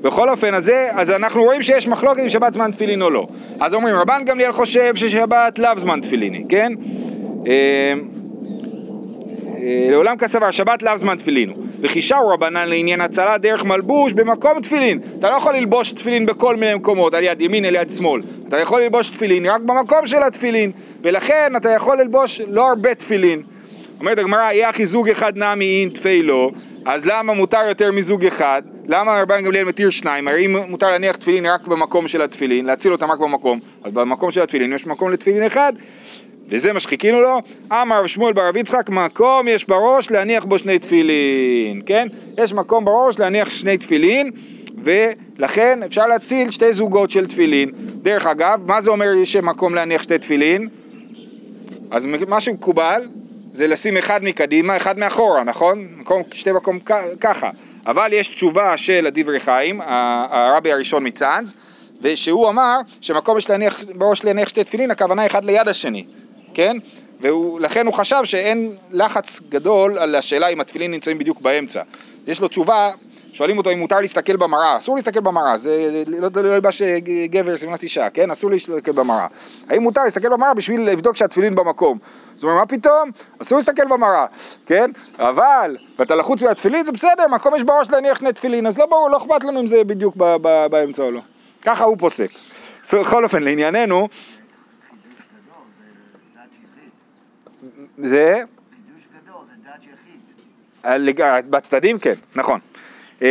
בכל 0.00 0.30
אופן, 0.30 0.54
אז, 0.54 0.64
זה, 0.64 0.88
אז 0.92 1.10
אנחנו 1.10 1.42
רואים 1.42 1.62
שיש 1.62 1.88
מחלוקת 1.88 2.20
אם 2.22 2.28
שבת 2.28 2.52
זמן 2.52 2.70
תפילין 2.70 3.02
או 3.02 3.10
לא. 3.10 3.26
אז 3.60 3.74
אומרים, 3.74 3.94
רבן 3.94 4.22
גמליאל 4.26 4.52
חושב 4.52 4.96
ששבת 4.96 5.58
לאו 5.58 5.70
זמן 5.78 6.00
תפילין, 6.00 6.44
כן? 6.48 6.72
לעולם 9.90 10.16
כסבר, 10.16 10.50
שבת 10.50 10.82
לאו 10.82 10.96
זמן 10.96 11.16
תפילין. 11.16 11.50
וכי 11.50 11.65
שרו 12.00 12.28
רבנן 12.28 12.68
לעניין 12.68 13.00
הצלה 13.00 13.38
דרך 13.38 13.64
מלבוש 13.64 14.12
במקום 14.12 14.60
תפילין. 14.60 14.98
אתה 15.18 15.30
לא 15.30 15.34
יכול 15.34 15.54
ללבוש 15.54 15.92
תפילין 15.92 16.26
בכל 16.26 16.56
מיני 16.56 16.74
מקומות, 16.74 17.14
על 17.14 17.22
יד 17.22 17.40
ימין, 17.40 17.64
על 17.64 17.74
יד 17.74 17.90
שמאל. 17.90 18.22
אתה 18.48 18.58
יכול 18.58 18.82
ללבוש 18.82 19.10
תפילין 19.10 19.46
רק 19.46 19.60
במקום 19.60 20.06
של 20.06 20.22
התפילין, 20.22 20.72
ולכן 21.02 21.52
אתה 21.56 21.70
יכול 21.70 22.00
ללבוש 22.00 22.40
לא 22.48 22.68
הרבה 22.68 22.94
תפילין. 22.94 23.42
אומרת 24.00 24.18
הגמרא, 24.18 24.40
יהיה 24.40 24.70
אחי 24.70 24.86
זוג 24.86 25.08
אחד 25.08 25.36
נמי 25.36 25.80
אין 25.80 25.88
תפילו, 25.88 26.50
אז 26.84 27.06
למה 27.06 27.34
מותר 27.34 27.62
יותר 27.68 27.92
מזוג 27.92 28.26
אחד? 28.26 28.62
למה 28.88 29.22
רבן 29.22 29.44
גמליאל 29.44 29.64
מתיר 29.64 29.90
שניים? 29.90 30.28
הרי 30.28 30.46
אם 30.46 30.56
מותר 30.68 30.86
להניח 30.86 31.16
תפילין 31.16 31.46
רק 31.46 31.66
במקום 31.66 32.08
של 32.08 32.22
התפילין, 32.22 32.66
להציל 32.66 32.92
אותם 32.92 33.10
רק 33.10 33.18
במקום, 33.18 33.60
אז 33.84 33.92
במקום 33.92 34.30
של 34.30 34.42
התפילין 34.42 34.72
יש 34.72 34.86
מקום 34.86 35.12
לתפילין 35.12 35.42
אחד, 35.42 35.72
וזה 36.48 36.72
מה 36.72 36.80
שחיכינו 36.80 37.20
לו, 37.20 37.38
אמר 37.72 38.00
רב 38.00 38.06
שמואל 38.06 38.32
ברב 38.32 38.56
יצחק, 38.56 38.88
מקום 38.88 39.48
יש 39.48 39.64
בראש 39.68 40.10
להניח 40.10 40.44
בו 40.44 40.58
שני 40.58 40.78
תפילין, 40.78 41.82
כן? 41.86 42.08
יש 42.38 42.52
מקום 42.52 42.84
בראש 42.84 43.18
להניח 43.18 43.50
שני 43.50 43.78
תפילין, 43.78 44.30
ולכן 44.84 45.82
אפשר 45.82 46.06
להציל 46.06 46.50
שתי 46.50 46.72
זוגות 46.72 47.10
של 47.10 47.26
תפילין. 47.26 47.70
דרך 48.02 48.26
אגב, 48.26 48.60
מה 48.66 48.80
זה 48.80 48.90
אומר 48.90 49.24
שמקום 49.24 49.74
להניח 49.74 50.02
שתי 50.02 50.18
תפילין? 50.18 50.68
אז 51.90 52.06
מה 52.06 52.40
שמקובל 52.40 53.02
זה 53.52 53.66
לשים 53.66 53.96
אחד 53.96 54.24
מקדימה, 54.24 54.76
אחד 54.76 54.98
מאחורה, 54.98 55.44
נכון? 55.44 55.86
מקום, 55.96 56.22
שתי 56.34 56.52
מקום 56.52 56.78
ככה. 57.20 57.50
אבל 57.86 58.12
יש 58.12 58.28
תשובה 58.28 58.76
של 58.76 59.06
הדברי 59.06 59.40
חיים, 59.40 59.80
הרבי 59.84 60.72
הראשון 60.72 61.06
מצאנז, 61.06 61.54
ושהוא 62.02 62.48
אמר 62.48 62.78
שמקום 63.00 63.38
יש 63.38 63.50
להניח, 63.50 63.84
בראש 63.94 64.24
להניח 64.24 64.48
שתי 64.48 64.64
תפילין, 64.64 64.90
הכוונה 64.90 65.26
אחד 65.26 65.44
ליד 65.44 65.68
השני. 65.68 66.04
כן? 66.56 66.76
ולכן 67.20 67.86
הוא 67.86 67.94
חשב 67.94 68.20
שאין 68.24 68.76
לחץ 68.90 69.40
גדול 69.48 69.98
על 69.98 70.14
השאלה 70.14 70.48
אם 70.48 70.60
התפילין 70.60 70.90
נמצאים 70.90 71.18
בדיוק 71.18 71.40
באמצע. 71.40 71.82
יש 72.26 72.40
לו 72.40 72.48
תשובה, 72.48 72.90
שואלים 73.32 73.58
אותו 73.58 73.70
אם 73.72 73.78
מותר 73.78 74.00
להסתכל 74.00 74.36
במראה, 74.36 74.76
אסור 74.76 74.96
להסתכל 74.96 75.20
במראה, 75.20 75.56
זה 75.56 76.02
לא, 76.06 76.28
לא 76.42 76.54
ילבש 76.54 76.82
לא 76.82 76.88
גבר 77.30 77.56
שמלת 77.56 77.82
אישה, 77.82 78.10
כן? 78.10 78.30
אסור 78.30 78.50
להסתכל 78.50 78.92
במראה. 78.92 79.26
האם 79.68 79.82
מותר 79.82 80.04
להסתכל 80.04 80.28
במראה 80.28 80.54
בשביל 80.54 80.80
לבדוק 80.80 81.16
שהתפילין 81.16 81.54
במקום? 81.54 81.98
זאת 82.34 82.44
אומרת, 82.44 82.58
מה 82.58 82.66
פתאום? 82.66 83.10
אסור 83.42 83.58
להסתכל 83.58 83.86
במראה, 83.88 84.26
כן? 84.66 84.90
אבל, 85.18 85.76
ואתה 85.98 86.14
לחוץ 86.14 86.42
מהתפילין 86.42 86.84
זה 86.84 86.92
בסדר, 86.92 87.28
מקום 87.30 87.56
יש 87.56 87.62
בראש 87.62 87.90
להניח 87.90 88.18
שני 88.18 88.32
תפילין, 88.32 88.66
אז 88.66 88.78
לא 88.78 88.86
ברור, 88.86 89.10
לא 89.10 89.16
אכפת 89.16 89.44
לנו 89.44 89.60
אם 89.60 89.66
זה 89.66 89.84
בדיוק 89.84 90.16
באמצע 90.70 91.02
או 91.02 91.10
לא. 91.10 91.20
ככה 91.62 91.84
הוא 91.84 91.96
פוסק. 91.98 92.30
בכל 92.92 93.24
אופן, 93.24 93.42
לענייננו, 93.42 94.08
זה... 97.98 98.40
חידוש 98.86 99.06
גדול, 99.06 99.46
זה 99.46 99.52
דת 99.64 99.84
יחיד. 99.84 101.50
בצדדים 101.50 101.98
כן, 101.98 102.12
נכון. 102.36 102.60
אמ, 103.22 103.26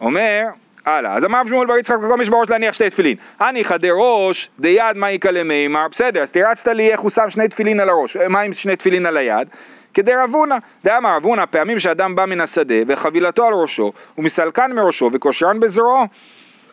אומר, 0.00 0.46
הלאה, 0.86 1.16
אז 1.16 1.24
אמר 1.24 1.42
שמואל 1.48 1.66
בר 1.66 1.78
יצחק 1.78 1.96
מקום 2.02 2.20
יש 2.20 2.28
בראש 2.28 2.50
להניח 2.50 2.74
שתי 2.74 2.90
תפילין. 2.90 3.16
הניחא 3.40 3.76
דראש 3.76 4.50
דיד 4.58 4.96
מה 4.96 5.10
יקא 5.10 5.28
למימר, 5.28 5.86
בסדר, 5.90 6.22
אז 6.22 6.30
תירצת 6.30 6.68
לי 6.68 6.92
איך 6.92 7.00
הוא 7.00 7.10
שם 7.10 7.30
שני 7.30 7.48
תפילין 7.48 7.80
על 7.80 7.88
הראש, 7.88 8.16
מה 8.16 8.40
עם 8.40 8.52
שני 8.52 8.76
תפילין 8.76 9.06
על 9.06 9.16
היד? 9.16 9.48
כדי 9.94 10.14
רבונה, 10.14 10.58
דאמר 10.84 11.16
רבונה, 11.16 11.46
פעמים 11.46 11.78
שאדם 11.78 12.16
בא 12.16 12.24
מן 12.24 12.40
השדה 12.40 12.74
וחבילתו 12.86 13.46
על 13.46 13.54
ראשו, 13.54 13.92
הוא 14.14 14.24
מסלקן 14.24 14.72
מראשו 14.72 15.10
וקושרן 15.12 15.60
בזרועו. 15.60 16.06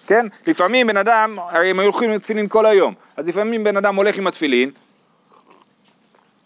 כן? 0.07 0.25
לפעמים 0.47 0.87
בן 0.87 0.97
אדם, 0.97 1.37
הרי 1.49 1.69
הם 1.69 1.79
הולכים 1.79 2.11
עם 2.11 2.17
תפילין 2.17 2.47
כל 2.47 2.65
היום, 2.65 2.93
אז 3.17 3.27
לפעמים 3.27 3.63
בן 3.63 3.77
אדם 3.77 3.95
הולך 3.95 4.17
עם 4.17 4.27
התפילין, 4.27 4.71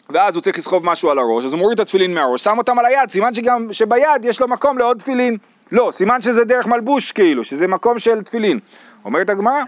ואז 0.09 0.35
הוא 0.35 0.41
צריך 0.41 0.57
לסחוב 0.57 0.85
משהו 0.85 1.09
על 1.09 1.19
הראש, 1.19 1.45
אז 1.45 1.51
הוא 1.51 1.59
מוריד 1.59 1.79
את 1.79 1.85
התפילין 1.87 2.13
מהראש, 2.13 2.43
שם 2.43 2.57
אותם 2.57 2.79
על 2.79 2.85
היד, 2.85 3.09
סימן 3.09 3.33
שגם 3.33 3.73
שביד 3.73 4.25
יש 4.25 4.41
לו 4.41 4.47
מקום 4.47 4.77
לעוד 4.77 4.97
תפילין. 4.97 5.37
לא, 5.71 5.89
סימן 5.91 6.21
שזה 6.21 6.43
דרך 6.43 6.67
מלבוש 6.67 7.11
כאילו, 7.11 7.43
שזה 7.43 7.67
מקום 7.67 7.99
של 7.99 8.23
תפילין. 8.23 8.59
אומרת 9.05 9.29
הגמרא? 9.29 9.63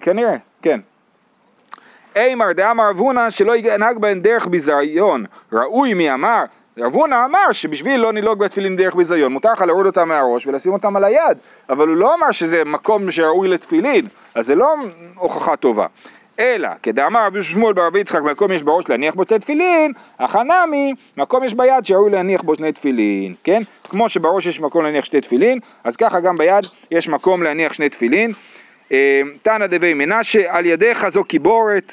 כנראה, 0.00 0.36
כן. 0.62 0.80
אימר 2.16 2.52
דאמר 2.52 2.90
רבונה 2.90 3.30
שלא 3.30 3.56
ינהג 3.56 3.98
בהן 3.98 4.20
דרך 4.20 4.46
ביזיון, 4.46 5.24
ראוי 5.52 5.94
מי 5.94 6.14
אמר? 6.14 6.44
רבונה 6.78 7.24
אמר 7.24 7.52
שבשביל 7.52 8.00
לא 8.00 8.12
נלוג 8.12 8.38
בתפילין 8.38 8.76
דרך 8.76 8.94
ביזיון, 8.94 9.32
מותר 9.32 9.52
לך 9.52 9.62
להוריד 9.62 9.86
אותם 9.86 10.08
מהראש 10.08 10.46
ולשים 10.46 10.72
אותם 10.72 10.96
על 10.96 11.04
היד, 11.04 11.38
אבל 11.68 11.88
הוא 11.88 11.96
לא 11.96 12.14
אמר 12.14 12.32
שזה 12.32 12.64
מקום 12.64 13.10
שראוי 13.10 13.48
לתפילין, 13.48 14.06
אז 14.34 14.46
זה 14.46 14.54
לא 14.54 14.74
הוכחה 15.14 15.56
טובה. 15.56 15.86
אלא 16.38 16.68
כדאמר 16.82 17.26
רבי 17.26 17.42
שמואל 17.42 17.74
ברבי 17.74 18.00
יצחק 18.00 18.20
מקום 18.20 18.52
יש 18.52 18.62
בראש 18.62 18.88
להניח 18.88 19.14
בו 19.14 19.24
שני 19.26 19.38
תפילין, 19.38 19.92
החנמי 20.18 20.94
מקום 21.16 21.44
יש 21.44 21.54
ביד 21.54 21.84
שראוי 21.84 22.10
להניח 22.10 22.42
בו 22.42 22.54
שני 22.54 22.72
תפילין, 22.72 23.34
כן? 23.44 23.60
כמו 23.84 24.08
שבראש 24.08 24.46
יש 24.46 24.60
מקום 24.60 24.84
להניח 24.84 25.04
שתי 25.04 25.20
תפילין, 25.20 25.58
אז 25.84 25.96
ככה 25.96 26.20
גם 26.20 26.36
ביד 26.36 26.64
יש 26.90 27.08
מקום 27.08 27.42
להניח 27.42 27.72
שני 27.72 27.88
תפילין. 27.88 28.30
אה, 28.92 29.20
תנא 29.42 29.66
דבי 29.66 29.94
מנשה, 29.94 30.56
על 30.56 30.66
ידיך 30.66 31.08
זו 31.08 31.24
קיבורת, 31.24 31.92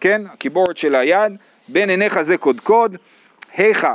כן? 0.00 0.22
הקיבורת 0.32 0.76
של 0.76 0.94
היד, 0.94 1.36
בין 1.68 1.90
עיניך 1.90 2.20
זה 2.20 2.36
קודקוד, 2.36 2.96
היכה 3.56 3.94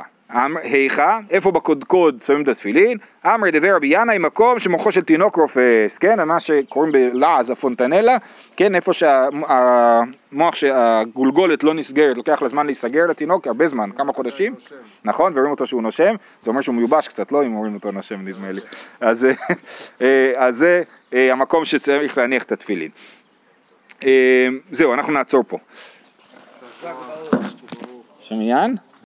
היכה, 0.64 1.20
איפה 1.30 1.52
בקודקוד 1.52 2.22
שמים 2.26 2.44
את 2.44 2.48
התפילין? 2.48 2.98
אמרי 3.26 3.52
דבר 3.52 3.76
רבי 3.76 3.88
ינאי 3.92 4.18
מקום 4.18 4.60
שמוחו 4.60 4.92
של 4.92 5.02
תינוק 5.02 5.36
רופס, 5.36 5.98
כן, 5.98 6.24
מה 6.28 6.40
שקוראים 6.40 6.92
בלעז 6.92 7.50
הפונטנלה, 7.50 8.18
כן, 8.58 8.76
איפה 8.76 8.94
שהמוח, 8.94 10.56
שהגולגולת 10.56 11.64
לא 11.64 11.74
נסגרת, 11.74 12.18
לוקח 12.18 12.42
לה 12.42 12.50
זמן 12.50 12.66
להיסגר 12.66 13.06
לתינוק, 13.06 13.48
הרבה 13.48 13.68
זמן, 13.68 13.90
כמה 13.98 14.14
חודשים, 14.14 14.56
נכון, 15.04 15.34
ורואים 15.36 15.52
אותו 15.52 15.68
שהוא 15.68 15.82
נושם, 15.82 16.16
זה 16.42 16.50
אומר 16.50 16.62
שהוא 16.62 16.76
מיובש 16.76 17.08
קצת, 17.08 17.32
לא 17.32 17.46
אם 17.46 17.54
רואים 17.54 17.76
אותו 17.76 17.92
נושם 17.92 18.22
נדמה 18.22 18.52
לי, 18.52 18.62
אז 19.02 19.28
אה, 20.02 20.52
זה 20.52 20.84
אה, 21.14 21.32
המקום 21.32 21.66
שצריך 21.66 22.18
להניח 22.18 22.44
את 22.44 22.52
התפילין. 22.52 22.92
אה, 24.04 24.48
זהו, 24.72 24.94
אנחנו 24.94 25.14
נעצור 25.14 25.44
פה. 25.48 25.58
שם 28.22 28.36
עניין? 28.36 28.91